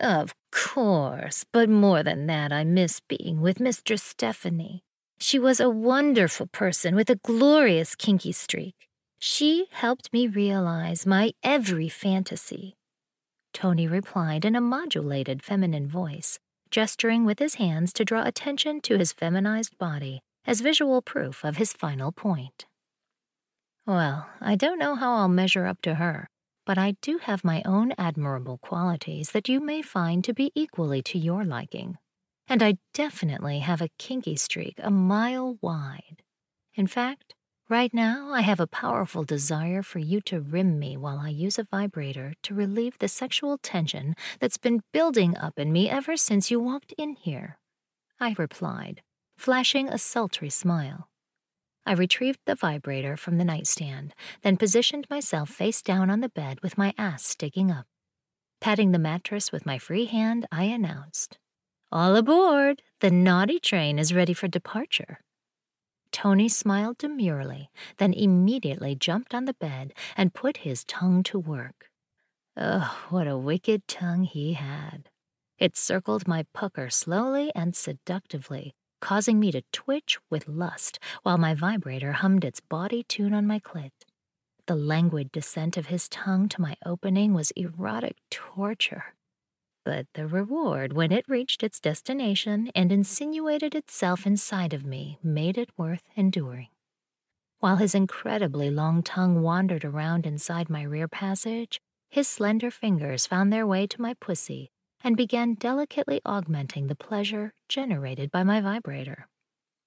Of 0.00 0.34
course, 0.52 1.44
but 1.52 1.68
more 1.68 2.02
than 2.02 2.26
that, 2.26 2.52
I 2.52 2.64
miss 2.64 3.00
being 3.00 3.40
with 3.40 3.60
Mistress 3.60 4.02
Stephanie. 4.02 4.82
She 5.18 5.38
was 5.38 5.58
a 5.58 5.70
wonderful 5.70 6.46
person 6.46 6.94
with 6.94 7.08
a 7.08 7.16
glorious 7.16 7.94
kinky 7.94 8.32
streak. 8.32 8.88
She 9.18 9.66
helped 9.70 10.12
me 10.12 10.26
realize 10.26 11.06
my 11.06 11.32
every 11.42 11.88
fantasy. 11.88 12.76
Tony 13.54 13.88
replied 13.88 14.44
in 14.44 14.54
a 14.54 14.60
modulated 14.60 15.42
feminine 15.42 15.88
voice, 15.88 16.38
gesturing 16.70 17.24
with 17.24 17.38
his 17.38 17.54
hands 17.54 17.94
to 17.94 18.04
draw 18.04 18.22
attention 18.24 18.82
to 18.82 18.98
his 18.98 19.14
feminized 19.14 19.78
body 19.78 20.20
as 20.44 20.60
visual 20.60 21.00
proof 21.00 21.42
of 21.42 21.56
his 21.56 21.72
final 21.72 22.12
point. 22.12 22.66
Well, 23.86 24.28
I 24.40 24.56
don't 24.56 24.78
know 24.78 24.94
how 24.94 25.14
I'll 25.16 25.28
measure 25.28 25.64
up 25.64 25.80
to 25.82 25.94
her, 25.94 26.28
but 26.66 26.76
I 26.76 26.96
do 27.00 27.18
have 27.18 27.44
my 27.44 27.62
own 27.64 27.92
admirable 27.96 28.58
qualities 28.58 29.30
that 29.30 29.48
you 29.48 29.60
may 29.60 29.80
find 29.80 30.22
to 30.24 30.34
be 30.34 30.52
equally 30.54 31.00
to 31.02 31.18
your 31.18 31.44
liking. 31.44 31.96
And 32.48 32.62
I 32.62 32.78
definitely 32.92 33.60
have 33.60 33.80
a 33.80 33.90
kinky 33.98 34.36
streak 34.36 34.74
a 34.82 34.90
mile 34.90 35.58
wide. 35.62 36.22
In 36.74 36.86
fact, 36.86 37.34
right 37.68 37.94
now 37.94 38.30
I 38.32 38.42
have 38.42 38.60
a 38.60 38.66
powerful 38.66 39.24
desire 39.24 39.82
for 39.82 40.00
you 40.00 40.20
to 40.22 40.40
rim 40.40 40.78
me 40.78 40.96
while 40.96 41.18
I 41.18 41.28
use 41.28 41.58
a 41.58 41.64
vibrator 41.70 42.34
to 42.42 42.54
relieve 42.54 42.98
the 42.98 43.08
sexual 43.08 43.58
tension 43.58 44.14
that's 44.40 44.58
been 44.58 44.82
building 44.92 45.36
up 45.36 45.58
in 45.58 45.72
me 45.72 45.88
ever 45.88 46.16
since 46.16 46.50
you 46.50 46.60
walked 46.60 46.92
in 46.98 47.14
here. 47.14 47.58
I 48.20 48.34
replied, 48.36 49.02
flashing 49.38 49.88
a 49.88 49.98
sultry 49.98 50.50
smile. 50.50 51.08
I 51.86 51.92
retrieved 51.92 52.40
the 52.44 52.56
vibrator 52.56 53.16
from 53.16 53.38
the 53.38 53.44
nightstand, 53.44 54.12
then 54.42 54.56
positioned 54.56 55.06
myself 55.08 55.48
face 55.48 55.80
down 55.82 56.10
on 56.10 56.20
the 56.20 56.28
bed 56.28 56.60
with 56.60 56.76
my 56.76 56.92
ass 56.98 57.24
sticking 57.24 57.70
up. 57.70 57.86
Patting 58.60 58.90
the 58.90 58.98
mattress 58.98 59.52
with 59.52 59.64
my 59.64 59.78
free 59.78 60.06
hand, 60.06 60.46
I 60.50 60.64
announced, 60.64 61.38
All 61.92 62.16
aboard! 62.16 62.82
The 63.00 63.12
naughty 63.12 63.60
train 63.60 64.00
is 64.00 64.12
ready 64.12 64.32
for 64.32 64.48
departure. 64.48 65.20
Tony 66.10 66.48
smiled 66.48 66.98
demurely, 66.98 67.70
then 67.98 68.12
immediately 68.12 68.96
jumped 68.96 69.32
on 69.34 69.44
the 69.44 69.54
bed 69.54 69.92
and 70.16 70.34
put 70.34 70.58
his 70.58 70.82
tongue 70.84 71.22
to 71.24 71.38
work. 71.38 71.90
Oh, 72.56 73.06
what 73.10 73.28
a 73.28 73.38
wicked 73.38 73.86
tongue 73.86 74.24
he 74.24 74.54
had. 74.54 75.08
It 75.58 75.76
circled 75.76 76.26
my 76.26 76.46
pucker 76.52 76.90
slowly 76.90 77.52
and 77.54 77.76
seductively, 77.76 78.74
causing 79.00 79.38
me 79.38 79.52
to 79.52 79.62
twitch 79.72 80.18
with 80.30 80.48
lust 80.48 80.98
while 81.22 81.38
my 81.38 81.54
vibrator 81.54 82.12
hummed 82.12 82.44
its 82.44 82.60
body 82.60 83.02
tune 83.02 83.34
on 83.34 83.46
my 83.46 83.58
clit. 83.58 83.92
The 84.66 84.76
languid 84.76 85.30
descent 85.30 85.76
of 85.76 85.86
his 85.86 86.08
tongue 86.08 86.48
to 86.48 86.60
my 86.60 86.76
opening 86.84 87.34
was 87.34 87.52
erotic 87.52 88.16
torture. 88.30 89.14
But 89.84 90.06
the 90.14 90.26
reward, 90.26 90.92
when 90.92 91.12
it 91.12 91.28
reached 91.28 91.62
its 91.62 91.78
destination 91.78 92.72
and 92.74 92.90
insinuated 92.90 93.74
itself 93.74 94.26
inside 94.26 94.74
of 94.74 94.84
me, 94.84 95.18
made 95.22 95.56
it 95.56 95.70
worth 95.76 96.02
enduring. 96.16 96.68
While 97.60 97.76
his 97.76 97.94
incredibly 97.94 98.70
long 98.70 99.02
tongue 99.02 99.42
wandered 99.42 99.84
around 99.84 100.26
inside 100.26 100.68
my 100.68 100.82
rear 100.82 101.06
passage, 101.06 101.80
his 102.10 102.26
slender 102.26 102.70
fingers 102.70 103.26
found 103.26 103.52
their 103.52 103.66
way 103.66 103.86
to 103.86 104.02
my 104.02 104.14
pussy 104.14 104.70
and 105.02 105.16
began 105.16 105.54
delicately 105.54 106.20
augmenting 106.24 106.86
the 106.86 106.94
pleasure 106.94 107.52
generated 107.68 108.30
by 108.30 108.42
my 108.42 108.60
vibrator. 108.60 109.28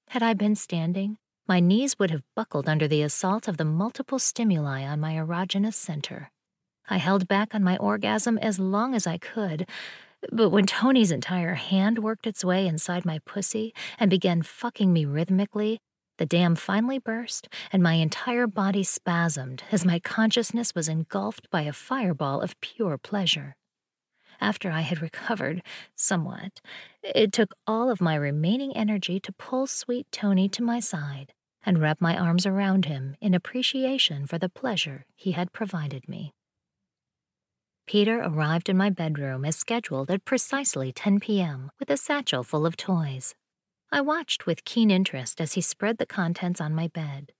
Had 0.10 0.24
I 0.24 0.34
been 0.34 0.56
standing, 0.56 1.18
my 1.48 1.60
knees 1.60 1.98
would 1.98 2.12
have 2.12 2.24
buckled 2.36 2.70
under 2.70 2.88
the 2.88 3.02
assault 3.02 3.48
of 3.48 3.58
the 3.58 3.66
multiple 3.66 4.20
stimuli 4.20 4.84
on 4.84 5.00
my 5.00 5.14
erogenous 5.14 5.74
center. 5.74 6.30
I 6.90 6.98
held 6.98 7.28
back 7.28 7.54
on 7.54 7.64
my 7.64 7.78
orgasm 7.78 8.38
as 8.38 8.60
long 8.60 8.96
as 8.96 9.06
I 9.06 9.18
could, 9.18 9.68
but 10.32 10.50
when 10.50 10.66
Tony's 10.66 11.12
entire 11.12 11.56
hand 11.56 12.00
worked 12.00 12.28
its 12.28 12.44
way 12.44 12.68
inside 12.68 13.06
my 13.06 13.20
pussy 13.26 13.74
and 13.98 14.10
began 14.10 14.42
fucking 14.42 14.92
me 14.92 15.06
rhythmically, 15.06 15.80
the 16.18 16.26
dam 16.26 16.56
finally 16.56 17.00
burst, 17.00 17.48
and 17.72 17.82
my 17.82 17.94
entire 17.94 18.46
body 18.46 18.84
spasmed 18.84 19.62
as 19.72 19.86
my 19.86 20.00
consciousness 20.00 20.76
was 20.76 20.90
engulfed 20.90 21.50
by 21.50 21.62
a 21.62 21.72
fireball 21.74 22.42
of 22.42 22.60
pure 22.60 22.98
pleasure. 22.98 23.56
After 24.42 24.72
I 24.72 24.82
had 24.82 25.02
recovered 25.02 25.62
somewhat, 25.96 26.62
it 27.04 27.32
took 27.32 27.54
all 27.68 27.90
of 27.90 28.02
my 28.02 28.16
remaining 28.16 28.76
energy 28.76 29.20
to 29.20 29.34
pull 29.34 29.68
sweet 29.68 30.08
Tony 30.12 30.48
to 30.50 30.64
my 30.64 30.80
side 30.80 31.34
and 31.66 31.80
wrap 31.80 32.00
my 32.00 32.18
arms 32.18 32.46
around 32.46 32.86
him 32.86 33.16
in 33.20 33.34
appreciation 33.34 34.26
for 34.26 34.38
the 34.38 34.50
pleasure 34.50 35.06
he 35.16 35.34
had 35.34 35.52
provided 35.52 36.08
me. 36.08 36.34
Peter 37.86 38.22
arrived 38.22 38.70
in 38.70 38.78
my 38.78 38.90
bedroom 38.90 39.44
as 39.44 39.56
scheduled 39.56 40.12
at 40.12 40.24
precisely 40.24 40.92
10 40.92 41.20
p.m. 41.20 41.72
with 41.80 41.90
a 41.90 41.98
satchel 41.98 42.44
full 42.44 42.66
of 42.66 42.78
toys. 42.78 43.36
I 43.92 44.02
watched 44.02 44.46
with 44.46 44.64
keen 44.64 44.92
interest 44.92 45.42
as 45.42 45.54
he 45.54 45.62
spread 45.62 45.98
the 45.98 46.06
contents 46.06 46.62
on 46.62 46.76
my 46.76 46.88
bed. 46.88 47.34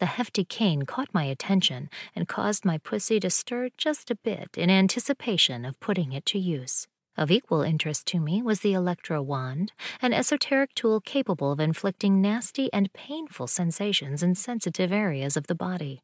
The 0.00 0.06
hefty 0.06 0.46
cane 0.46 0.86
caught 0.86 1.12
my 1.12 1.24
attention 1.24 1.90
and 2.16 2.26
caused 2.26 2.64
my 2.64 2.78
pussy 2.78 3.20
to 3.20 3.28
stir 3.28 3.68
just 3.76 4.10
a 4.10 4.14
bit 4.14 4.56
in 4.56 4.70
anticipation 4.70 5.66
of 5.66 5.78
putting 5.78 6.12
it 6.12 6.24
to 6.26 6.38
use. 6.38 6.88
Of 7.18 7.30
equal 7.30 7.60
interest 7.60 8.06
to 8.06 8.18
me 8.18 8.40
was 8.40 8.60
the 8.60 8.72
Electro 8.72 9.20
Wand, 9.20 9.72
an 10.00 10.14
esoteric 10.14 10.74
tool 10.74 11.02
capable 11.02 11.52
of 11.52 11.60
inflicting 11.60 12.22
nasty 12.22 12.72
and 12.72 12.90
painful 12.94 13.46
sensations 13.46 14.22
in 14.22 14.34
sensitive 14.34 14.90
areas 14.90 15.36
of 15.36 15.48
the 15.48 15.54
body. 15.54 16.00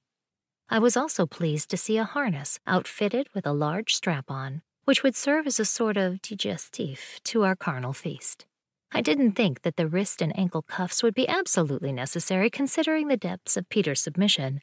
I 0.69 0.79
was 0.79 0.99
also 0.99 1.25
pleased 1.25 1.71
to 1.71 1.79
see 1.79 1.97
a 1.97 2.05
harness 2.05 2.61
outfitted 2.67 3.29
with 3.33 3.47
a 3.47 3.55
large 3.55 3.95
strap 3.95 4.31
on, 4.31 4.61
which 4.85 5.03
would 5.03 5.17
serve 5.17 5.47
as 5.47 5.59
a 5.59 5.65
sort 5.65 5.97
of 5.97 6.21
digestif 6.21 7.23
to 7.25 7.45
our 7.45 7.57
carnal 7.57 7.95
feast. 7.95 8.45
I 8.92 9.01
didn't 9.01 9.33
think 9.33 9.62
that 9.62 9.77
the 9.77 9.88
wrist 9.88 10.22
and 10.22 10.37
ankle 10.38 10.62
cuffs 10.62 11.03
would 11.03 11.14
be 11.14 11.29
absolutely 11.29 11.92
necessary 11.92 12.49
considering 12.49 13.09
the 13.09 13.16
depths 13.16 13.57
of 13.57 13.68
Peter's 13.68 14.01
submission, 14.01 14.61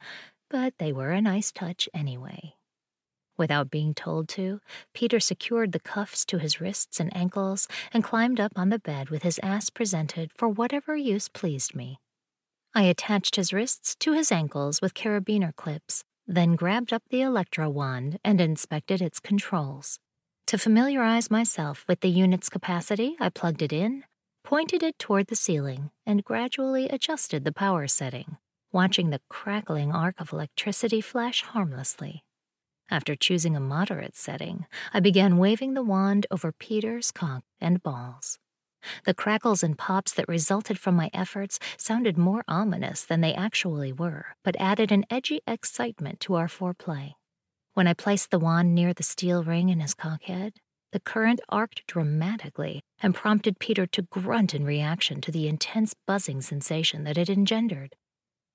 but 0.50 0.74
they 0.78 0.92
were 0.92 1.10
a 1.12 1.20
nice 1.20 1.52
touch 1.52 1.88
anyway. 1.94 2.54
Without 3.36 3.70
being 3.70 3.94
told 3.94 4.28
to, 4.30 4.60
Peter 4.92 5.18
secured 5.18 5.72
the 5.72 5.80
cuffs 5.80 6.24
to 6.26 6.38
his 6.38 6.60
wrists 6.60 7.00
and 7.00 7.14
ankles 7.16 7.66
and 7.92 8.04
climbed 8.04 8.38
up 8.38 8.52
on 8.56 8.68
the 8.68 8.78
bed 8.78 9.10
with 9.10 9.22
his 9.22 9.40
ass 9.42 9.70
presented 9.70 10.30
for 10.32 10.48
whatever 10.48 10.96
use 10.96 11.28
pleased 11.28 11.74
me. 11.74 11.98
I 12.74 12.84
attached 12.84 13.36
his 13.36 13.52
wrists 13.52 13.94
to 13.96 14.12
his 14.12 14.32
ankles 14.32 14.80
with 14.80 14.94
carabiner 14.94 15.54
clips, 15.54 16.04
then 16.26 16.56
grabbed 16.56 16.92
up 16.92 17.02
the 17.10 17.22
electro 17.22 17.68
wand 17.68 18.18
and 18.24 18.40
inspected 18.40 19.02
its 19.02 19.20
controls. 19.20 19.98
To 20.48 20.58
familiarize 20.58 21.30
myself 21.30 21.84
with 21.88 22.00
the 22.00 22.10
unit's 22.10 22.48
capacity, 22.48 23.16
I 23.18 23.28
plugged 23.30 23.62
it 23.62 23.72
in, 23.72 24.04
pointed 24.44 24.82
it 24.82 24.98
toward 24.98 25.26
the 25.26 25.34
ceiling, 25.34 25.90
and 26.06 26.22
gradually 26.22 26.88
adjusted 26.88 27.44
the 27.44 27.52
power 27.52 27.88
setting, 27.88 28.36
watching 28.70 29.10
the 29.10 29.20
crackling 29.28 29.90
arc 29.90 30.20
of 30.20 30.32
electricity 30.32 31.00
flash 31.00 31.42
harmlessly. 31.42 32.22
After 32.90 33.16
choosing 33.16 33.56
a 33.56 33.60
moderate 33.60 34.14
setting, 34.14 34.66
I 34.92 35.00
began 35.00 35.38
waving 35.38 35.72
the 35.72 35.82
wand 35.82 36.26
over 36.30 36.52
Peter's 36.52 37.10
cock 37.10 37.42
and 37.60 37.82
balls. 37.82 38.38
The 39.06 39.14
crackles 39.14 39.62
and 39.62 39.78
pops 39.78 40.12
that 40.12 40.28
resulted 40.28 40.78
from 40.78 40.94
my 40.94 41.10
efforts 41.14 41.58
sounded 41.78 42.18
more 42.18 42.44
ominous 42.46 43.02
than 43.02 43.22
they 43.22 43.32
actually 43.32 43.92
were, 43.92 44.36
but 44.44 44.56
added 44.60 44.92
an 44.92 45.06
edgy 45.08 45.40
excitement 45.46 46.20
to 46.20 46.34
our 46.34 46.48
foreplay. 46.48 47.14
When 47.72 47.86
I 47.86 47.94
placed 47.94 48.30
the 48.30 48.38
wand 48.38 48.74
near 48.74 48.92
the 48.92 49.02
steel 49.02 49.42
ring 49.42 49.70
in 49.70 49.80
his 49.80 49.94
cockhead, 49.94 50.52
the 50.94 51.00
current 51.00 51.40
arced 51.48 51.84
dramatically 51.88 52.80
and 53.02 53.16
prompted 53.16 53.58
Peter 53.58 53.84
to 53.84 54.02
grunt 54.02 54.54
in 54.54 54.64
reaction 54.64 55.20
to 55.20 55.32
the 55.32 55.48
intense 55.48 55.92
buzzing 56.06 56.40
sensation 56.40 57.02
that 57.02 57.18
it 57.18 57.28
engendered. 57.28 57.96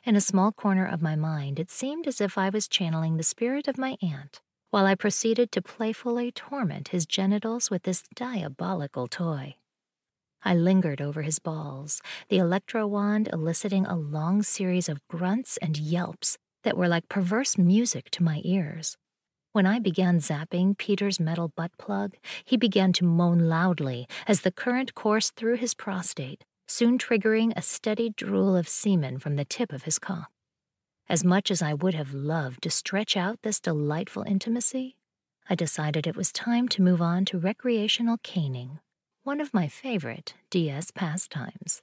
In 0.06 0.16
a 0.16 0.22
small 0.22 0.54
corner 0.54 0.88
of 0.88 1.02
my 1.02 1.18
mind, 1.18 1.60
it 1.60 1.70
seemed 1.70 2.08
as 2.08 2.22
if 2.22 2.38
I 2.38 2.48
was 2.48 2.70
channeling 2.70 3.18
the 3.18 3.24
spirit 3.24 3.68
of 3.68 3.78
my 3.78 3.98
aunt, 4.02 4.40
while 4.70 4.86
I 4.86 4.96
proceeded 4.96 5.52
to 5.52 5.62
playfully 5.62 6.32
torment 6.32 6.88
his 6.88 7.06
genitals 7.06 7.70
with 7.70 7.84
this 7.84 8.04
diabolical 8.16 9.10
toy. 9.10 9.56
I 10.42 10.56
lingered 10.56 11.02
over 11.02 11.24
his 11.24 11.40
balls, 11.40 12.02
the 12.30 12.38
electro 12.38 12.88
wand 12.88 13.28
eliciting 13.34 13.86
a 13.86 13.98
long 13.98 14.44
series 14.44 14.88
of 14.88 15.06
grunts 15.10 15.58
and 15.58 15.76
yelps 15.76 16.38
that 16.64 16.78
were 16.78 16.88
like 16.88 17.10
perverse 17.10 17.58
music 17.58 18.10
to 18.12 18.24
my 18.24 18.40
ears. 18.46 18.96
When 19.60 19.66
I 19.66 19.80
began 19.80 20.20
zapping 20.20 20.78
Peter's 20.78 21.20
metal 21.20 21.50
butt 21.50 21.78
plug, 21.78 22.16
he 22.46 22.56
began 22.56 22.94
to 22.94 23.04
moan 23.04 23.50
loudly 23.50 24.08
as 24.26 24.40
the 24.40 24.54
current 24.54 24.96
coursed 24.96 25.36
through 25.36 25.58
his 25.58 25.74
prostate, 25.74 26.46
soon 26.66 26.98
triggering 26.98 27.52
a 27.58 27.62
steady 27.62 28.10
drool 28.10 28.56
of 28.56 28.70
semen 28.70 29.20
from 29.20 29.36
the 29.36 29.44
tip 29.44 29.74
of 29.74 29.84
his 29.84 30.00
cock. 30.00 30.32
As 31.10 31.26
much 31.26 31.52
as 31.52 31.62
I 31.62 31.74
would 31.74 31.94
have 31.94 32.14
loved 32.14 32.64
to 32.64 32.70
stretch 32.70 33.18
out 33.18 33.42
this 33.42 33.60
delightful 33.60 34.24
intimacy, 34.24 34.96
I 35.50 35.56
decided 35.56 36.08
it 36.08 36.16
was 36.16 36.32
time 36.32 36.70
to 36.70 36.82
move 36.82 37.02
on 37.02 37.26
to 37.26 37.38
recreational 37.38 38.20
caning, 38.24 38.80
one 39.24 39.42
of 39.42 39.54
my 39.54 39.68
favorite 39.68 40.36
DS 40.52 40.92
pastimes. 40.92 41.82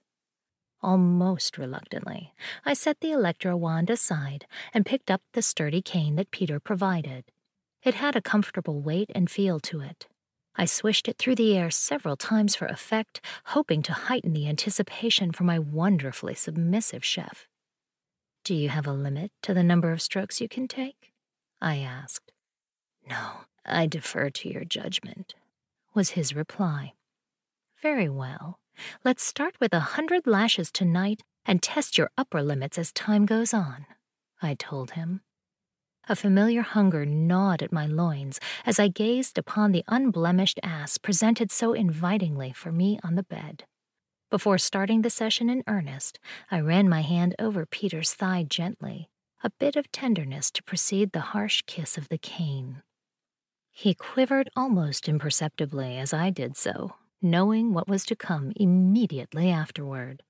Almost 0.81 1.59
reluctantly, 1.59 2.33
I 2.65 2.73
set 2.73 3.01
the 3.01 3.13
electro 3.13 3.55
wand 3.55 3.91
aside 3.91 4.47
and 4.73 4.87
picked 4.87 5.11
up 5.11 5.21
the 5.35 5.43
sturdy 5.43 5.83
cane 5.83 6.17
that 6.17 6.31
Peter 6.31 6.59
provided. 6.59 7.31
It 7.87 7.95
had 7.95 8.17
a 8.17 8.21
comfortable 8.21 8.81
weight 8.81 9.13
and 9.15 9.31
feel 9.31 9.61
to 9.61 9.81
it. 9.81 10.09
I 10.57 10.65
swished 10.65 11.07
it 11.07 11.19
through 11.19 11.37
the 11.37 11.57
air 11.57 11.71
several 11.71 12.17
times 12.17 12.57
for 12.57 12.67
effect, 12.67 13.21
hoping 13.45 13.81
to 13.83 13.93
heighten 13.93 14.33
the 14.33 14.49
anticipation 14.49 15.31
for 15.31 15.45
my 15.45 15.61
wonderfully 15.61 16.35
submissive 16.35 17.05
chef. 17.05 17.47
Do 18.43 18.57
you 18.57 18.71
have 18.71 18.89
a 18.89 18.93
limit 18.93 19.31
to 19.43 19.55
the 19.55 19.63
number 19.63 19.93
of 19.93 20.03
strokes 20.03 20.41
you 20.41 20.49
can 20.49 20.67
take? 20.67 21.13
I 21.61 21.77
asked. 21.77 22.33
No, 23.09 23.43
I 23.65 23.87
defer 23.87 24.31
to 24.31 24.49
your 24.49 24.65
judgment, 24.65 25.37
was 25.95 26.11
his 26.11 26.35
reply. 26.35 26.95
Very 27.81 28.09
well. 28.09 28.59
Let's 29.05 29.23
start 29.23 29.55
with 29.61 29.73
a 29.73 29.95
hundred 29.95 30.27
lashes 30.27 30.73
tonight 30.73 31.23
and 31.45 31.63
test 31.63 31.97
your 31.97 32.11
upper 32.19 32.43
limits 32.43 32.79
as 32.79 32.91
time 32.91 33.27
goes 33.27 33.55
on, 33.55 33.87
I 34.43 34.55
told 34.55 34.93
him. 34.93 35.21
A 36.09 36.15
familiar 36.15 36.63
hunger 36.63 37.05
gnawed 37.05 37.63
at 37.63 37.73
my 37.73 37.87
loins 37.87 38.39
as 38.65 38.79
I 38.79 38.87
gazed 38.87 39.39
upon 39.39 39.73
the 39.73 39.85
unblemished 39.89 40.61
ass 40.63 40.99
presented 40.99 41.51
so 41.51 41.73
invitingly 41.73 42.53
for 42.53 42.71
me 42.71 43.01
on 43.03 43.17
the 43.17 43.25
bed. 43.25 43.65
Before 44.31 44.59
starting 44.59 45.03
the 45.03 45.11
session 45.11 45.51
in 45.51 45.65
earnest, 45.67 46.21
I 46.49 46.61
ran 46.61 46.89
my 46.89 47.01
hand 47.01 47.35
over 47.41 47.67
Peter's 47.67 48.15
thigh 48.15 48.45
gently, 48.49 49.09
a 49.43 49.51
bit 49.51 49.75
of 49.75 49.91
tenderness 49.91 50.51
to 50.53 50.63
precede 50.63 51.11
the 51.11 51.33
harsh 51.33 51.63
kiss 51.67 51.99
of 51.99 52.09
the 52.09 52.19
cane. 52.19 52.83
He 53.73 53.93
quivered 53.93 54.49
almost 54.55 55.09
imperceptibly 55.09 55.99
as 55.99 56.13
I 56.13 56.31
did 56.31 56.57
so, 56.57 56.95
knowing 57.21 57.73
what 57.75 57.89
was 57.89 58.05
to 58.07 58.17
come 58.17 58.53
immediately 58.55 59.51
afterward. 59.51 60.23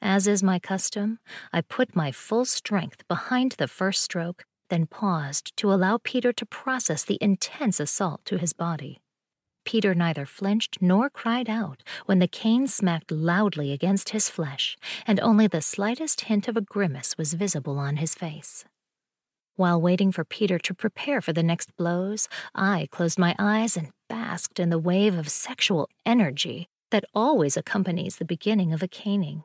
As 0.00 0.28
is 0.28 0.42
my 0.42 0.60
custom, 0.60 1.18
I 1.52 1.60
put 1.60 1.96
my 1.96 2.12
full 2.12 2.44
strength 2.44 3.06
behind 3.08 3.52
the 3.52 3.68
first 3.68 4.02
stroke 4.02 4.44
then 4.72 4.86
paused 4.86 5.54
to 5.58 5.70
allow 5.70 5.98
Peter 6.02 6.32
to 6.32 6.46
process 6.46 7.04
the 7.04 7.18
intense 7.20 7.78
assault 7.78 8.24
to 8.24 8.38
his 8.38 8.54
body. 8.54 9.02
Peter 9.66 9.94
neither 9.94 10.24
flinched 10.24 10.78
nor 10.80 11.10
cried 11.10 11.50
out 11.50 11.82
when 12.06 12.20
the 12.20 12.26
cane 12.26 12.66
smacked 12.66 13.12
loudly 13.12 13.70
against 13.70 14.08
his 14.08 14.30
flesh, 14.30 14.78
and 15.06 15.20
only 15.20 15.46
the 15.46 15.60
slightest 15.60 16.22
hint 16.22 16.48
of 16.48 16.56
a 16.56 16.62
grimace 16.62 17.18
was 17.18 17.34
visible 17.34 17.78
on 17.78 17.96
his 17.96 18.14
face. 18.14 18.64
While 19.56 19.78
waiting 19.78 20.10
for 20.10 20.24
Peter 20.24 20.58
to 20.60 20.74
prepare 20.74 21.20
for 21.20 21.34
the 21.34 21.42
next 21.42 21.76
blows, 21.76 22.26
I 22.54 22.88
closed 22.90 23.18
my 23.18 23.34
eyes 23.38 23.76
and 23.76 23.90
basked 24.08 24.58
in 24.58 24.70
the 24.70 24.78
wave 24.78 25.18
of 25.18 25.28
sexual 25.28 25.90
energy 26.06 26.66
that 26.90 27.04
always 27.14 27.58
accompanies 27.58 28.16
the 28.16 28.24
beginning 28.24 28.72
of 28.72 28.82
a 28.82 28.88
caning. 28.88 29.42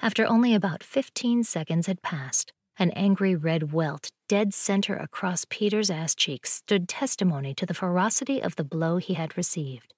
After 0.00 0.26
only 0.26 0.54
about 0.54 0.82
15 0.82 1.44
seconds 1.44 1.86
had 1.86 2.00
passed, 2.00 2.54
an 2.78 2.90
angry 2.90 3.34
red 3.34 3.72
welt 3.72 4.10
dead 4.28 4.52
center 4.52 4.96
across 4.96 5.46
Peter's 5.48 5.90
ass 5.90 6.14
cheeks 6.14 6.52
stood 6.52 6.88
testimony 6.88 7.54
to 7.54 7.66
the 7.66 7.74
ferocity 7.74 8.42
of 8.42 8.56
the 8.56 8.64
blow 8.64 8.98
he 8.98 9.14
had 9.14 9.36
received. 9.36 9.94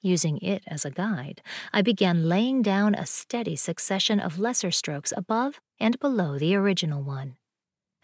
Using 0.00 0.38
it 0.38 0.62
as 0.66 0.84
a 0.84 0.90
guide, 0.90 1.40
I 1.72 1.80
began 1.80 2.28
laying 2.28 2.60
down 2.60 2.94
a 2.94 3.06
steady 3.06 3.56
succession 3.56 4.20
of 4.20 4.38
lesser 4.38 4.70
strokes 4.70 5.14
above 5.16 5.60
and 5.80 5.98
below 5.98 6.38
the 6.38 6.54
original 6.54 7.02
one. 7.02 7.36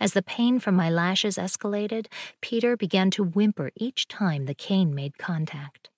As 0.00 0.14
the 0.14 0.22
pain 0.22 0.58
from 0.60 0.74
my 0.74 0.88
lashes 0.88 1.36
escalated, 1.36 2.06
Peter 2.40 2.74
began 2.74 3.10
to 3.10 3.22
whimper 3.22 3.70
each 3.76 4.08
time 4.08 4.46
the 4.46 4.54
cane 4.54 4.94
made 4.94 5.18
contact. 5.18 5.90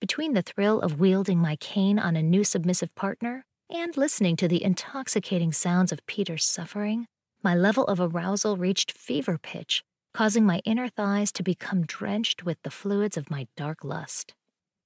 Between 0.00 0.32
the 0.32 0.42
thrill 0.42 0.80
of 0.80 0.98
wielding 0.98 1.38
my 1.38 1.56
cane 1.56 1.98
on 1.98 2.16
a 2.16 2.22
new 2.22 2.42
submissive 2.42 2.94
partner 2.94 3.44
and 3.68 3.96
listening 3.98 4.36
to 4.36 4.48
the 4.48 4.64
intoxicating 4.64 5.52
sounds 5.52 5.92
of 5.92 6.04
Peter's 6.06 6.44
suffering, 6.44 7.06
my 7.44 7.54
level 7.54 7.84
of 7.84 8.00
arousal 8.00 8.56
reached 8.56 8.90
fever 8.90 9.36
pitch, 9.36 9.84
causing 10.14 10.46
my 10.46 10.60
inner 10.64 10.88
thighs 10.88 11.30
to 11.30 11.42
become 11.42 11.84
drenched 11.84 12.42
with 12.44 12.56
the 12.62 12.70
fluids 12.70 13.18
of 13.18 13.30
my 13.30 13.46
dark 13.54 13.84
lust. 13.84 14.34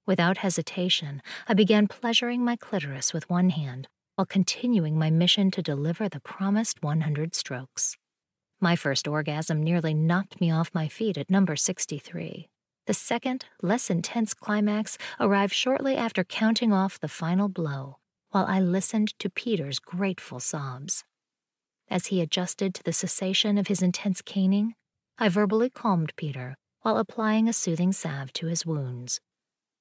Without 0.06 0.38
hesitation, 0.38 1.22
I 1.46 1.54
began 1.54 1.86
pleasuring 1.86 2.44
my 2.44 2.56
clitoris 2.56 3.12
with 3.12 3.30
one 3.30 3.50
hand 3.50 3.86
while 4.16 4.26
continuing 4.26 4.98
my 4.98 5.10
mission 5.10 5.52
to 5.52 5.62
deliver 5.62 6.08
the 6.08 6.18
promised 6.18 6.82
100 6.82 7.36
strokes. 7.36 7.96
My 8.60 8.74
first 8.74 9.06
orgasm 9.06 9.62
nearly 9.62 9.94
knocked 9.94 10.40
me 10.40 10.50
off 10.50 10.74
my 10.74 10.88
feet 10.88 11.16
at 11.16 11.30
number 11.30 11.54
63. 11.54 12.48
The 12.86 12.94
second, 12.94 13.44
less 13.62 13.90
intense 13.90 14.34
climax 14.34 14.98
arrived 15.20 15.52
shortly 15.52 15.96
after 15.96 16.24
counting 16.24 16.72
off 16.72 16.98
the 16.98 17.06
final 17.06 17.48
blow, 17.48 17.98
while 18.30 18.46
I 18.46 18.58
listened 18.58 19.16
to 19.20 19.30
Peter's 19.30 19.78
grateful 19.78 20.40
sobs. 20.40 21.04
As 21.90 22.06
he 22.06 22.20
adjusted 22.20 22.74
to 22.74 22.82
the 22.82 22.92
cessation 22.92 23.56
of 23.56 23.68
his 23.68 23.82
intense 23.82 24.20
caning, 24.20 24.74
I 25.18 25.28
verbally 25.28 25.70
calmed 25.70 26.12
Peter 26.16 26.56
while 26.82 26.98
applying 26.98 27.48
a 27.48 27.52
soothing 27.52 27.92
salve 27.92 28.32
to 28.34 28.46
his 28.46 28.64
wounds. 28.64 29.20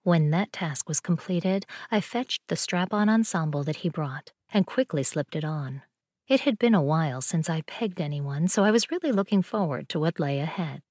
When 0.03 0.31
that 0.31 0.53
task 0.53 0.87
was 0.87 0.99
completed, 0.99 1.65
I 1.91 1.99
fetched 2.01 2.41
the 2.47 2.55
strap 2.55 2.93
on 2.93 3.09
ensemble 3.09 3.63
that 3.65 3.77
he 3.77 3.89
brought 3.89 4.31
and 4.53 4.65
quickly 4.65 5.03
slipped 5.03 5.35
it 5.35 5.43
on. 5.43 5.81
It 6.27 6.41
had 6.41 6.57
been 6.57 6.73
a 6.73 6.81
while 6.81 7.21
since 7.21 7.49
I 7.49 7.61
pegged 7.61 8.01
anyone, 8.01 8.47
so 8.47 8.63
I 8.63 8.71
was 8.71 8.89
really 8.89 9.11
looking 9.11 9.41
forward 9.41 9.89
to 9.89 9.99
what 9.99 10.19
lay 10.19 10.39
ahead. 10.39 10.81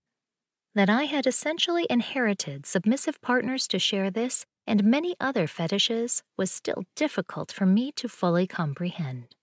That 0.74 0.90
I 0.90 1.04
had 1.04 1.26
essentially 1.26 1.86
inherited 1.88 2.66
submissive 2.66 3.20
partners 3.22 3.66
to 3.68 3.78
share 3.78 4.10
this 4.10 4.44
and 4.66 4.84
many 4.84 5.14
other 5.20 5.46
fetishes 5.46 6.22
was 6.36 6.50
still 6.50 6.84
difficult 6.94 7.52
for 7.52 7.64
me 7.64 7.92
to 7.92 8.08
fully 8.08 8.46
comprehend. 8.46 9.34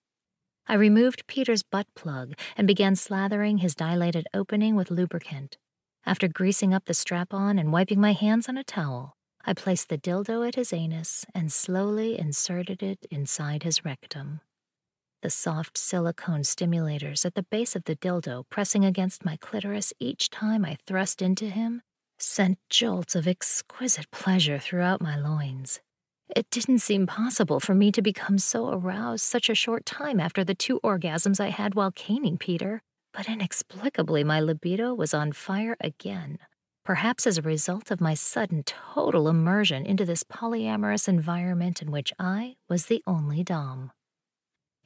I 0.68 0.76
removed 0.76 1.28
Peter's 1.28 1.64
butt 1.64 1.88
plug 1.96 2.34
and 2.56 2.68
began 2.68 2.96
slathering 2.96 3.60
his 3.60 3.76
dilated 3.76 4.28
opening 4.34 4.76
with 4.76 4.92
lubricant. 4.92 5.58
After 6.06 6.28
greasing 6.28 6.74
up 6.74 6.86
the 6.86 6.94
strap 6.94 7.34
on 7.34 7.60
and 7.60 7.72
wiping 7.72 8.00
my 8.00 8.14
hands 8.14 8.48
on 8.48 8.58
a 8.58 8.64
towel, 8.64 9.16
I 9.46 9.54
placed 9.54 9.90
the 9.90 9.98
dildo 9.98 10.48
at 10.48 10.56
his 10.56 10.72
anus 10.72 11.26
and 11.34 11.52
slowly 11.52 12.18
inserted 12.18 12.82
it 12.82 13.06
inside 13.12 13.64
his 13.64 13.84
rectum. 13.84 14.42
The 15.22 15.30
soft 15.30 15.78
silicone 15.78 16.42
stimulators 16.42 17.26
at 17.26 17.36
the 17.36 17.44
base 17.44 17.76
of 17.76 17.86
the 17.86 17.96
dildo 17.96 18.44
pressing 18.50 18.84
against 18.86 19.26
my 19.26 19.38
clitoris 19.38 19.94
each 20.00 20.30
time 20.30 20.66
I 20.66 20.78
thrust 20.86 21.22
into 21.22 21.50
him 21.50 21.82
sent 22.20 22.58
jolts 22.70 23.16
of 23.16 23.28
exquisite 23.28 24.10
pleasure 24.12 24.60
throughout 24.60 25.02
my 25.02 25.18
loins. 25.18 25.82
It 26.36 26.50
didn't 26.50 26.80
seem 26.80 27.06
possible 27.06 27.60
for 27.60 27.76
me 27.76 27.92
to 27.92 28.02
become 28.02 28.38
so 28.38 28.70
aroused 28.70 29.24
such 29.24 29.50
a 29.50 29.56
short 29.56 29.86
time 29.86 30.20
after 30.20 30.44
the 30.44 30.56
two 30.56 30.80
orgasms 30.84 31.40
I 31.40 31.50
had 31.50 31.76
while 31.76 31.92
caning 31.92 32.38
Peter, 32.38 32.82
but 33.14 33.30
inexplicably 33.30 34.24
my 34.24 34.40
libido 34.40 34.94
was 34.94 35.14
on 35.14 35.32
fire 35.32 35.78
again, 35.80 36.40
perhaps 36.84 37.28
as 37.28 37.38
a 37.38 37.44
result 37.44 37.92
of 37.92 38.02
my 38.02 38.14
sudden 38.14 38.64
total 38.64 39.28
immersion 39.28 39.86
into 39.86 40.06
this 40.06 40.24
polyamorous 40.24 41.08
environment 41.08 41.82
in 41.82 41.92
which 41.92 42.12
I 42.18 42.56
was 42.68 42.88
the 42.88 43.04
only 43.06 43.44
Dom. 43.44 43.92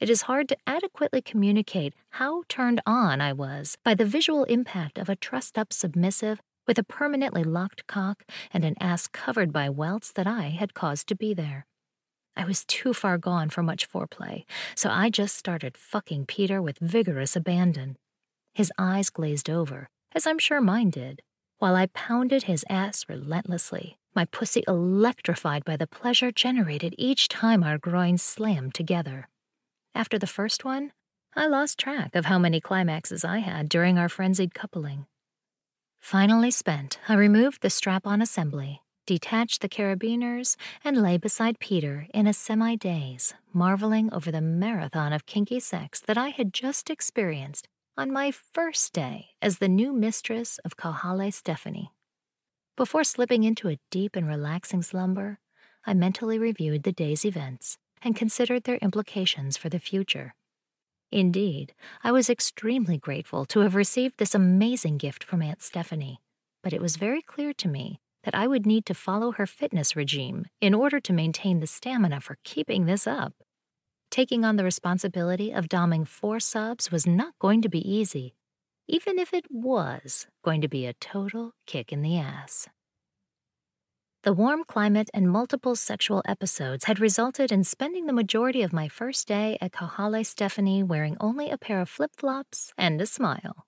It 0.00 0.10
is 0.10 0.22
hard 0.22 0.48
to 0.50 0.56
adequately 0.66 1.22
communicate 1.22 1.94
how 2.10 2.42
turned 2.48 2.80
on 2.86 3.20
I 3.20 3.32
was 3.32 3.76
by 3.82 3.94
the 3.94 4.04
visual 4.04 4.44
impact 4.44 4.98
of 4.98 5.08
a 5.08 5.16
trussed 5.16 5.58
up 5.58 5.72
submissive 5.72 6.40
with 6.68 6.78
a 6.78 6.84
permanently 6.84 7.42
locked 7.42 7.86
cock 7.88 8.24
and 8.52 8.64
an 8.64 8.76
ass 8.78 9.08
covered 9.08 9.52
by 9.52 9.68
welts 9.68 10.12
that 10.12 10.26
I 10.26 10.50
had 10.50 10.74
caused 10.74 11.08
to 11.08 11.16
be 11.16 11.34
there. 11.34 11.66
I 12.36 12.44
was 12.44 12.64
too 12.64 12.94
far 12.94 13.18
gone 13.18 13.48
for 13.50 13.64
much 13.64 13.90
foreplay, 13.90 14.44
so 14.76 14.90
I 14.90 15.10
just 15.10 15.34
started 15.34 15.76
fucking 15.76 16.26
Peter 16.26 16.62
with 16.62 16.78
vigorous 16.78 17.34
abandon. 17.34 17.96
His 18.54 18.70
eyes 18.78 19.10
glazed 19.10 19.50
over, 19.50 19.88
as 20.14 20.26
I'm 20.26 20.38
sure 20.38 20.60
mine 20.60 20.90
did, 20.90 21.22
while 21.58 21.74
I 21.74 21.86
pounded 21.86 22.44
his 22.44 22.64
ass 22.70 23.06
relentlessly, 23.08 23.98
my 24.14 24.26
pussy 24.26 24.62
electrified 24.68 25.64
by 25.64 25.76
the 25.76 25.88
pleasure 25.88 26.30
generated 26.30 26.94
each 26.96 27.28
time 27.28 27.64
our 27.64 27.78
groins 27.78 28.22
slammed 28.22 28.74
together. 28.74 29.28
After 29.94 30.18
the 30.18 30.26
first 30.26 30.64
one, 30.64 30.92
I 31.34 31.46
lost 31.46 31.78
track 31.78 32.14
of 32.14 32.26
how 32.26 32.38
many 32.38 32.60
climaxes 32.60 33.24
I 33.24 33.38
had 33.38 33.68
during 33.68 33.98
our 33.98 34.08
frenzied 34.08 34.54
coupling. 34.54 35.06
Finally 36.00 36.50
spent, 36.50 36.98
I 37.08 37.14
removed 37.14 37.60
the 37.60 37.70
strap 37.70 38.06
on 38.06 38.22
assembly, 38.22 38.82
detached 39.06 39.60
the 39.60 39.68
carabiners, 39.68 40.56
and 40.82 41.02
lay 41.02 41.18
beside 41.18 41.58
Peter 41.58 42.06
in 42.14 42.26
a 42.26 42.32
semi 42.32 42.76
daze, 42.76 43.34
marveling 43.52 44.12
over 44.12 44.30
the 44.30 44.40
marathon 44.40 45.12
of 45.12 45.26
kinky 45.26 45.60
sex 45.60 46.00
that 46.00 46.16
I 46.16 46.28
had 46.30 46.54
just 46.54 46.88
experienced 46.88 47.68
on 47.96 48.12
my 48.12 48.30
first 48.30 48.92
day 48.92 49.30
as 49.42 49.58
the 49.58 49.68
new 49.68 49.92
mistress 49.92 50.58
of 50.64 50.76
Kahale 50.76 51.32
Stephanie. 51.32 51.90
Before 52.76 53.02
slipping 53.02 53.42
into 53.42 53.68
a 53.68 53.80
deep 53.90 54.14
and 54.14 54.26
relaxing 54.26 54.82
slumber, 54.82 55.40
I 55.84 55.94
mentally 55.94 56.38
reviewed 56.38 56.84
the 56.84 56.92
day's 56.92 57.24
events 57.24 57.76
and 58.02 58.14
considered 58.14 58.64
their 58.64 58.76
implications 58.76 59.56
for 59.56 59.68
the 59.68 59.80
future. 59.80 60.34
Indeed, 61.10 61.74
I 62.04 62.12
was 62.12 62.28
extremely 62.28 62.98
grateful 62.98 63.46
to 63.46 63.60
have 63.60 63.74
received 63.74 64.18
this 64.18 64.34
amazing 64.34 64.98
gift 64.98 65.24
from 65.24 65.40
Aunt 65.40 65.62
Stephanie, 65.62 66.20
but 66.62 66.72
it 66.72 66.82
was 66.82 66.96
very 66.96 67.22
clear 67.22 67.54
to 67.54 67.68
me 67.68 68.00
that 68.24 68.34
I 68.34 68.46
would 68.46 68.66
need 68.66 68.84
to 68.86 68.94
follow 68.94 69.32
her 69.32 69.46
fitness 69.46 69.96
regime 69.96 70.46
in 70.60 70.74
order 70.74 71.00
to 71.00 71.12
maintain 71.12 71.60
the 71.60 71.66
stamina 71.66 72.20
for 72.20 72.36
keeping 72.44 72.84
this 72.84 73.06
up. 73.06 73.32
Taking 74.10 74.44
on 74.44 74.56
the 74.56 74.64
responsibility 74.64 75.50
of 75.50 75.68
doming 75.68 76.06
four 76.06 76.40
subs 76.40 76.90
was 76.90 77.06
not 77.06 77.38
going 77.38 77.62
to 77.62 77.68
be 77.68 77.90
easy, 77.90 78.34
even 78.86 79.18
if 79.18 79.32
it 79.32 79.46
was 79.50 80.26
going 80.44 80.60
to 80.60 80.68
be 80.68 80.84
a 80.84 80.94
total 80.94 81.52
kick 81.66 81.92
in 81.92 82.02
the 82.02 82.18
ass. 82.18 82.68
The 84.24 84.32
warm 84.32 84.64
climate 84.64 85.08
and 85.14 85.30
multiple 85.30 85.76
sexual 85.76 86.22
episodes 86.26 86.86
had 86.86 86.98
resulted 86.98 87.52
in 87.52 87.62
spending 87.62 88.06
the 88.06 88.12
majority 88.12 88.62
of 88.62 88.72
my 88.72 88.88
first 88.88 89.28
day 89.28 89.56
at 89.60 89.70
Kahale 89.70 90.26
Stephanie 90.26 90.82
wearing 90.82 91.16
only 91.20 91.50
a 91.50 91.56
pair 91.56 91.80
of 91.80 91.88
flip 91.88 92.10
flops 92.16 92.72
and 92.76 93.00
a 93.00 93.06
smile. 93.06 93.64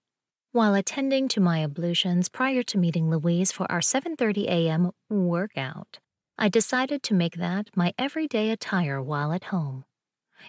While 0.51 0.75
attending 0.75 1.29
to 1.29 1.41
my 1.41 1.63
ablutions 1.63 2.29
prior 2.29 2.65
to 2.65 2.79
meeting 2.79 3.09
Louise 3.09 3.53
for 3.53 3.71
our 3.71 3.79
7:30 3.79 4.49
a.m. 4.49 4.91
workout, 5.09 6.01
I 6.37 6.49
decided 6.49 7.05
to 7.05 7.15
make 7.15 7.37
that 7.37 7.71
my 7.77 7.95
everyday 7.97 8.51
attire 8.51 9.01
while 9.01 9.33
at 9.33 9.45
home. 9.45 9.85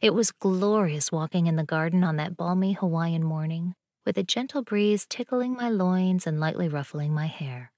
It 0.01 0.15
was 0.15 0.31
glorious 0.31 1.11
walking 1.11 1.45
in 1.45 1.57
the 1.57 1.63
garden 1.63 2.03
on 2.03 2.15
that 2.15 2.35
balmy 2.35 2.73
Hawaiian 2.73 3.23
morning, 3.23 3.75
with 4.03 4.17
a 4.17 4.23
gentle 4.23 4.63
breeze 4.63 5.05
tickling 5.05 5.53
my 5.53 5.69
loins 5.69 6.25
and 6.25 6.39
lightly 6.39 6.67
ruffling 6.67 7.13
my 7.13 7.27
hair. 7.27 7.71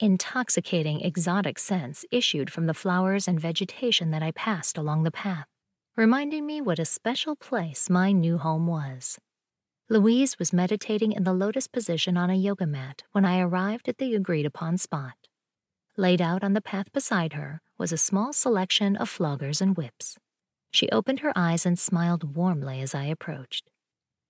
Intoxicating 0.00 1.02
exotic 1.02 1.56
scents 1.56 2.04
issued 2.10 2.50
from 2.50 2.66
the 2.66 2.74
flowers 2.74 3.28
and 3.28 3.38
vegetation 3.38 4.10
that 4.10 4.24
I 4.24 4.32
passed 4.32 4.76
along 4.76 5.04
the 5.04 5.12
path, 5.12 5.46
reminding 5.96 6.44
me 6.44 6.60
what 6.60 6.80
a 6.80 6.84
special 6.84 7.36
place 7.36 7.88
my 7.88 8.10
new 8.10 8.38
home 8.38 8.66
was. 8.66 9.20
Louise 9.88 10.36
was 10.36 10.52
meditating 10.52 11.12
in 11.12 11.22
the 11.22 11.32
lotus 11.32 11.68
position 11.68 12.16
on 12.16 12.28
a 12.28 12.34
yoga 12.34 12.66
mat 12.66 13.04
when 13.12 13.24
I 13.24 13.38
arrived 13.38 13.88
at 13.88 13.98
the 13.98 14.16
agreed 14.16 14.46
upon 14.46 14.78
spot. 14.78 15.14
Laid 15.96 16.20
out 16.20 16.42
on 16.42 16.54
the 16.54 16.60
path 16.60 16.92
beside 16.92 17.34
her 17.34 17.62
was 17.78 17.92
a 17.92 17.96
small 17.96 18.32
selection 18.32 18.96
of 18.96 19.08
floggers 19.08 19.60
and 19.60 19.76
whips. 19.76 20.18
She 20.72 20.88
opened 20.88 21.20
her 21.20 21.32
eyes 21.36 21.64
and 21.64 21.78
smiled 21.78 22.34
warmly 22.34 22.80
as 22.80 22.96
I 22.96 23.04
approached. 23.04 23.70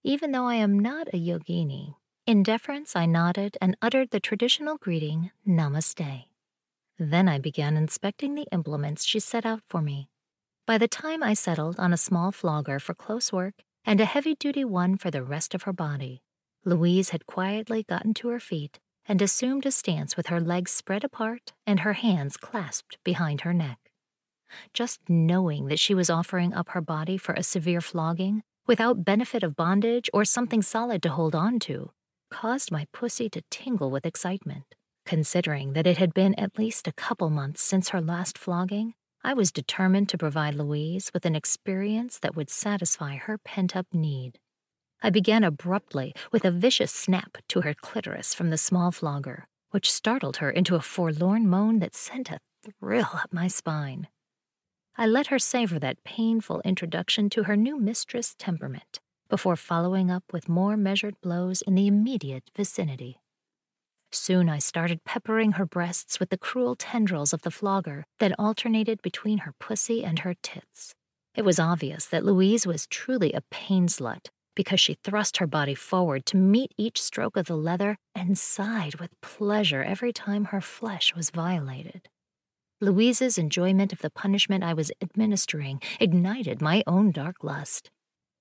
Even 0.02 0.32
though 0.32 0.46
I 0.46 0.56
am 0.56 0.78
not 0.78 1.08
a 1.14 1.16
yogini, 1.16 1.94
in 2.26 2.42
deference, 2.42 2.96
I 2.96 3.06
nodded 3.06 3.56
and 3.60 3.76
uttered 3.82 4.10
the 4.10 4.20
traditional 4.20 4.76
greeting, 4.76 5.30
Namaste. 5.46 6.24
Then 6.98 7.28
I 7.28 7.38
began 7.38 7.76
inspecting 7.76 8.34
the 8.34 8.46
implements 8.52 9.04
she 9.04 9.20
set 9.20 9.44
out 9.44 9.60
for 9.68 9.82
me. 9.82 10.08
By 10.66 10.78
the 10.78 10.88
time 10.88 11.22
I 11.22 11.34
settled 11.34 11.78
on 11.78 11.92
a 11.92 11.98
small 11.98 12.32
flogger 12.32 12.78
for 12.78 12.94
close 12.94 13.32
work 13.32 13.54
and 13.84 14.00
a 14.00 14.06
heavy 14.06 14.34
duty 14.34 14.64
one 14.64 14.96
for 14.96 15.10
the 15.10 15.22
rest 15.22 15.54
of 15.54 15.64
her 15.64 15.72
body, 15.72 16.22
Louise 16.64 17.10
had 17.10 17.26
quietly 17.26 17.82
gotten 17.82 18.14
to 18.14 18.28
her 18.28 18.40
feet 18.40 18.80
and 19.06 19.20
assumed 19.20 19.66
a 19.66 19.70
stance 19.70 20.16
with 20.16 20.28
her 20.28 20.40
legs 20.40 20.70
spread 20.70 21.04
apart 21.04 21.52
and 21.66 21.80
her 21.80 21.92
hands 21.92 22.38
clasped 22.38 22.96
behind 23.04 23.42
her 23.42 23.52
neck. 23.52 23.78
Just 24.72 25.00
knowing 25.08 25.66
that 25.66 25.78
she 25.78 25.94
was 25.94 26.08
offering 26.08 26.54
up 26.54 26.70
her 26.70 26.80
body 26.80 27.18
for 27.18 27.34
a 27.34 27.42
severe 27.42 27.82
flogging, 27.82 28.42
without 28.66 29.04
benefit 29.04 29.42
of 29.42 29.56
bondage 29.56 30.08
or 30.14 30.24
something 30.24 30.62
solid 30.62 31.02
to 31.02 31.10
hold 31.10 31.34
on 31.34 31.58
to, 31.58 31.90
caused 32.34 32.72
my 32.72 32.84
pussy 32.92 33.28
to 33.30 33.40
tingle 33.48 33.92
with 33.92 34.04
excitement. 34.04 34.74
Considering 35.06 35.72
that 35.74 35.86
it 35.86 35.98
had 35.98 36.12
been 36.12 36.34
at 36.34 36.58
least 36.58 36.88
a 36.88 36.92
couple 36.92 37.30
months 37.30 37.62
since 37.62 37.90
her 37.90 38.00
last 38.00 38.36
flogging, 38.36 38.94
I 39.22 39.34
was 39.34 39.52
determined 39.52 40.08
to 40.08 40.18
provide 40.18 40.56
Louise 40.56 41.12
with 41.14 41.24
an 41.26 41.36
experience 41.36 42.18
that 42.18 42.34
would 42.34 42.50
satisfy 42.50 43.14
her 43.14 43.38
pent 43.38 43.76
up 43.76 43.86
need. 43.92 44.40
I 45.00 45.10
began 45.10 45.44
abruptly 45.44 46.12
with 46.32 46.44
a 46.44 46.50
vicious 46.50 46.90
snap 46.90 47.38
to 47.50 47.60
her 47.60 47.72
clitoris 47.72 48.34
from 48.34 48.50
the 48.50 48.58
small 48.58 48.90
flogger, 48.90 49.46
which 49.70 49.92
startled 49.92 50.38
her 50.38 50.50
into 50.50 50.74
a 50.74 50.80
forlorn 50.80 51.48
moan 51.48 51.78
that 51.78 51.94
sent 51.94 52.32
a 52.32 52.40
thrill 52.64 53.10
up 53.14 53.32
my 53.32 53.46
spine. 53.46 54.08
I 54.96 55.06
let 55.06 55.28
her 55.28 55.38
savor 55.38 55.78
that 55.78 56.02
painful 56.02 56.62
introduction 56.64 57.30
to 57.30 57.44
her 57.44 57.56
new 57.56 57.78
mistress' 57.78 58.34
temperament 58.36 58.98
before 59.28 59.56
following 59.56 60.10
up 60.10 60.24
with 60.32 60.48
more 60.48 60.76
measured 60.76 61.20
blows 61.20 61.62
in 61.62 61.74
the 61.74 61.86
immediate 61.86 62.50
vicinity. 62.56 63.18
Soon 64.12 64.48
I 64.48 64.58
started 64.58 65.04
peppering 65.04 65.52
her 65.52 65.66
breasts 65.66 66.20
with 66.20 66.30
the 66.30 66.38
cruel 66.38 66.76
tendrils 66.76 67.32
of 67.32 67.42
the 67.42 67.50
flogger 67.50 68.04
that 68.20 68.38
alternated 68.38 69.02
between 69.02 69.38
her 69.38 69.54
pussy 69.58 70.04
and 70.04 70.20
her 70.20 70.34
tits. 70.42 70.94
It 71.34 71.44
was 71.44 71.58
obvious 71.58 72.06
that 72.06 72.24
Louise 72.24 72.66
was 72.66 72.86
truly 72.86 73.32
a 73.32 73.40
pain 73.50 73.88
slut 73.88 74.28
because 74.54 74.80
she 74.80 74.98
thrust 75.02 75.38
her 75.38 75.46
body 75.48 75.74
forward 75.74 76.26
to 76.26 76.36
meet 76.36 76.72
each 76.78 77.02
stroke 77.02 77.36
of 77.36 77.46
the 77.46 77.56
leather 77.56 77.96
and 78.14 78.38
sighed 78.38 79.00
with 79.00 79.20
pleasure 79.20 79.82
every 79.82 80.12
time 80.12 80.46
her 80.46 80.60
flesh 80.60 81.12
was 81.14 81.30
violated. 81.30 82.08
Louise's 82.80 83.38
enjoyment 83.38 83.92
of 83.92 84.00
the 84.00 84.10
punishment 84.10 84.62
I 84.62 84.74
was 84.74 84.92
administering 85.00 85.80
ignited 85.98 86.60
my 86.60 86.84
own 86.86 87.10
dark 87.10 87.42
lust. 87.42 87.90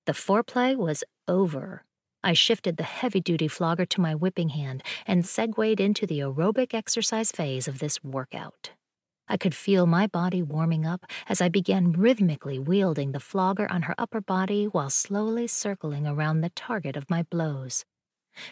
The 0.06 0.12
foreplay 0.12 0.76
was 0.76 1.02
over. 1.26 1.84
I 2.22 2.34
shifted 2.34 2.76
the 2.76 2.82
heavy 2.82 3.20
duty 3.20 3.48
flogger 3.48 3.86
to 3.86 4.00
my 4.00 4.14
whipping 4.14 4.50
hand 4.50 4.82
and 5.06 5.26
segued 5.26 5.80
into 5.80 6.06
the 6.06 6.20
aerobic 6.20 6.74
exercise 6.74 7.32
phase 7.32 7.66
of 7.68 7.78
this 7.78 8.02
workout. 8.04 8.70
I 9.28 9.38
could 9.38 9.54
feel 9.54 9.86
my 9.86 10.06
body 10.06 10.42
warming 10.42 10.84
up 10.84 11.06
as 11.26 11.40
I 11.40 11.48
began 11.48 11.92
rhythmically 11.92 12.58
wielding 12.58 13.12
the 13.12 13.20
flogger 13.20 13.70
on 13.70 13.82
her 13.82 13.94
upper 13.96 14.20
body 14.20 14.66
while 14.66 14.90
slowly 14.90 15.46
circling 15.46 16.06
around 16.06 16.42
the 16.42 16.50
target 16.50 16.96
of 16.96 17.08
my 17.08 17.22
blows. 17.22 17.86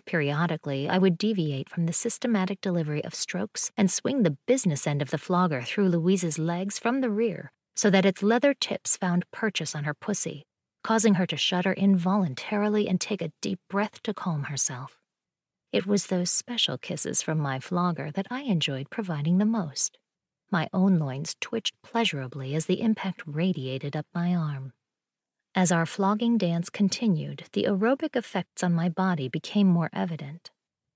Periodically, 0.06 0.88
I 0.88 0.96
would 0.96 1.18
deviate 1.18 1.68
from 1.68 1.84
the 1.84 1.92
systematic 1.92 2.60
delivery 2.62 3.04
of 3.04 3.14
strokes 3.14 3.70
and 3.76 3.90
swing 3.90 4.22
the 4.22 4.38
business 4.46 4.86
end 4.86 5.02
of 5.02 5.10
the 5.10 5.18
flogger 5.18 5.60
through 5.60 5.88
Louise's 5.90 6.38
legs 6.38 6.78
from 6.78 7.02
the 7.02 7.10
rear 7.10 7.52
so 7.74 7.90
that 7.90 8.06
its 8.06 8.22
leather 8.22 8.54
tips 8.54 8.96
found 8.96 9.30
purchase 9.30 9.74
on 9.74 9.84
her 9.84 9.94
pussy, 9.94 10.44
causing 10.82 11.14
her 11.14 11.26
to 11.26 11.36
shudder 11.36 11.72
involuntarily 11.72 12.88
and 12.88 13.00
take 13.00 13.22
a 13.22 13.32
deep 13.40 13.60
breath 13.68 14.02
to 14.02 14.14
calm 14.14 14.44
herself. 14.44 14.98
It 15.72 15.86
was 15.86 16.06
those 16.06 16.30
special 16.30 16.76
kisses 16.76 17.22
from 17.22 17.38
my 17.38 17.58
flogger 17.58 18.10
that 18.10 18.26
I 18.30 18.42
enjoyed 18.42 18.90
providing 18.90 19.38
the 19.38 19.46
most. 19.46 19.98
My 20.50 20.68
own 20.72 20.98
loins 20.98 21.34
twitched 21.40 21.74
pleasurably 21.82 22.54
as 22.54 22.66
the 22.66 22.82
impact 22.82 23.22
radiated 23.26 23.96
up 23.96 24.06
my 24.14 24.34
arm. 24.34 24.74
As 25.54 25.72
our 25.72 25.86
flogging 25.86 26.36
dance 26.36 26.68
continued, 26.68 27.44
the 27.52 27.64
aerobic 27.64 28.16
effects 28.16 28.62
on 28.62 28.74
my 28.74 28.88
body 28.88 29.28
became 29.28 29.66
more 29.66 29.90
evident. 29.92 30.50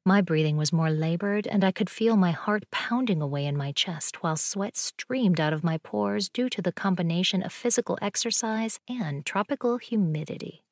My 0.08 0.20
breathing 0.20 0.56
was 0.56 0.72
more 0.72 0.88
labored, 0.88 1.48
and 1.48 1.64
I 1.64 1.72
could 1.72 1.90
feel 1.90 2.16
my 2.16 2.30
heart 2.30 2.70
pounding 2.70 3.20
away 3.20 3.44
in 3.44 3.56
my 3.56 3.72
chest 3.72 4.22
while 4.22 4.36
sweat 4.36 4.76
streamed 4.76 5.40
out 5.40 5.52
of 5.52 5.64
my 5.64 5.78
pores 5.78 6.28
due 6.28 6.48
to 6.50 6.62
the 6.62 6.70
combination 6.70 7.42
of 7.42 7.52
physical 7.52 7.98
exercise 8.00 8.78
and 8.88 9.26
tropical 9.26 9.78
humidity. 9.78 10.62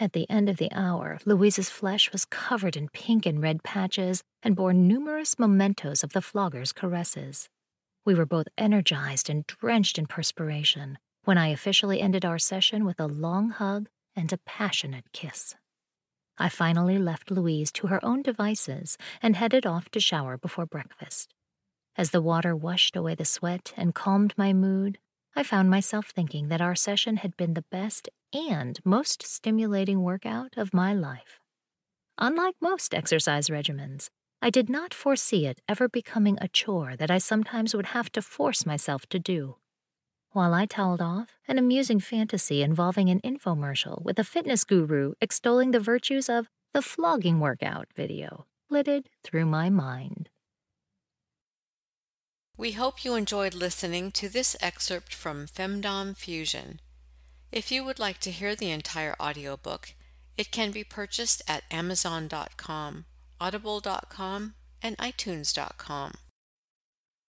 At 0.00 0.12
the 0.12 0.28
end 0.28 0.48
of 0.48 0.56
the 0.56 0.72
hour, 0.72 1.20
Louise's 1.24 1.70
flesh 1.70 2.10
was 2.10 2.24
covered 2.24 2.76
in 2.76 2.88
pink 2.88 3.26
and 3.26 3.40
red 3.40 3.62
patches 3.62 4.24
and 4.42 4.56
bore 4.56 4.72
numerous 4.72 5.38
mementos 5.38 6.02
of 6.02 6.12
the 6.12 6.20
flogger's 6.20 6.72
caresses. 6.72 7.48
We 8.04 8.16
were 8.16 8.26
both 8.26 8.48
energized 8.58 9.30
and 9.30 9.46
drenched 9.46 10.00
in 10.00 10.06
perspiration 10.06 10.98
when 11.22 11.38
I 11.38 11.50
officially 11.50 12.00
ended 12.00 12.24
our 12.24 12.40
session 12.40 12.84
with 12.84 12.98
a 12.98 13.06
long 13.06 13.50
hug 13.50 13.88
and 14.16 14.32
a 14.32 14.38
passionate 14.38 15.12
kiss. 15.12 15.54
I 16.38 16.48
finally 16.48 16.98
left 16.98 17.30
Louise 17.30 17.72
to 17.72 17.88
her 17.88 18.04
own 18.04 18.22
devices 18.22 18.96
and 19.20 19.36
headed 19.36 19.66
off 19.66 19.90
to 19.90 20.00
shower 20.00 20.38
before 20.38 20.66
breakfast. 20.66 21.34
As 21.96 22.10
the 22.10 22.22
water 22.22 22.54
washed 22.54 22.94
away 22.94 23.16
the 23.16 23.24
sweat 23.24 23.72
and 23.76 23.94
calmed 23.94 24.34
my 24.36 24.52
mood, 24.52 24.98
I 25.34 25.42
found 25.42 25.68
myself 25.68 26.08
thinking 26.10 26.48
that 26.48 26.60
our 26.60 26.76
session 26.76 27.16
had 27.18 27.36
been 27.36 27.54
the 27.54 27.64
best 27.70 28.08
and 28.32 28.78
most 28.84 29.26
stimulating 29.26 30.02
workout 30.02 30.56
of 30.56 30.72
my 30.72 30.94
life. 30.94 31.40
Unlike 32.18 32.54
most 32.60 32.94
exercise 32.94 33.48
regimens, 33.48 34.08
I 34.40 34.50
did 34.50 34.68
not 34.68 34.94
foresee 34.94 35.46
it 35.46 35.60
ever 35.68 35.88
becoming 35.88 36.38
a 36.40 36.48
chore 36.48 36.96
that 36.96 37.10
I 37.10 37.18
sometimes 37.18 37.74
would 37.74 37.86
have 37.86 38.10
to 38.12 38.22
force 38.22 38.64
myself 38.64 39.06
to 39.06 39.18
do. 39.18 39.56
While 40.32 40.54
I 40.54 40.66
toweled 40.66 41.00
off, 41.00 41.38
an 41.46 41.58
amusing 41.58 42.00
fantasy 42.00 42.62
involving 42.62 43.08
an 43.08 43.20
infomercial 43.20 44.02
with 44.02 44.18
a 44.18 44.24
fitness 44.24 44.64
guru 44.64 45.14
extolling 45.20 45.70
the 45.70 45.80
virtues 45.80 46.28
of 46.28 46.48
the 46.72 46.82
flogging 46.82 47.40
workout 47.40 47.88
video 47.94 48.46
flitted 48.68 49.08
through 49.24 49.46
my 49.46 49.70
mind. 49.70 50.28
We 52.56 52.72
hope 52.72 53.04
you 53.04 53.14
enjoyed 53.14 53.54
listening 53.54 54.10
to 54.12 54.28
this 54.28 54.56
excerpt 54.60 55.14
from 55.14 55.46
Femdom 55.46 56.16
Fusion. 56.16 56.80
If 57.50 57.70
you 57.70 57.84
would 57.84 57.98
like 57.98 58.18
to 58.20 58.30
hear 58.30 58.54
the 58.54 58.70
entire 58.70 59.14
audiobook, 59.20 59.94
it 60.36 60.50
can 60.50 60.70
be 60.70 60.84
purchased 60.84 61.42
at 61.48 61.64
Amazon.com 61.70 63.06
audible.com, 63.40 64.54
and 64.82 64.96
iTunes.com. 64.98 66.12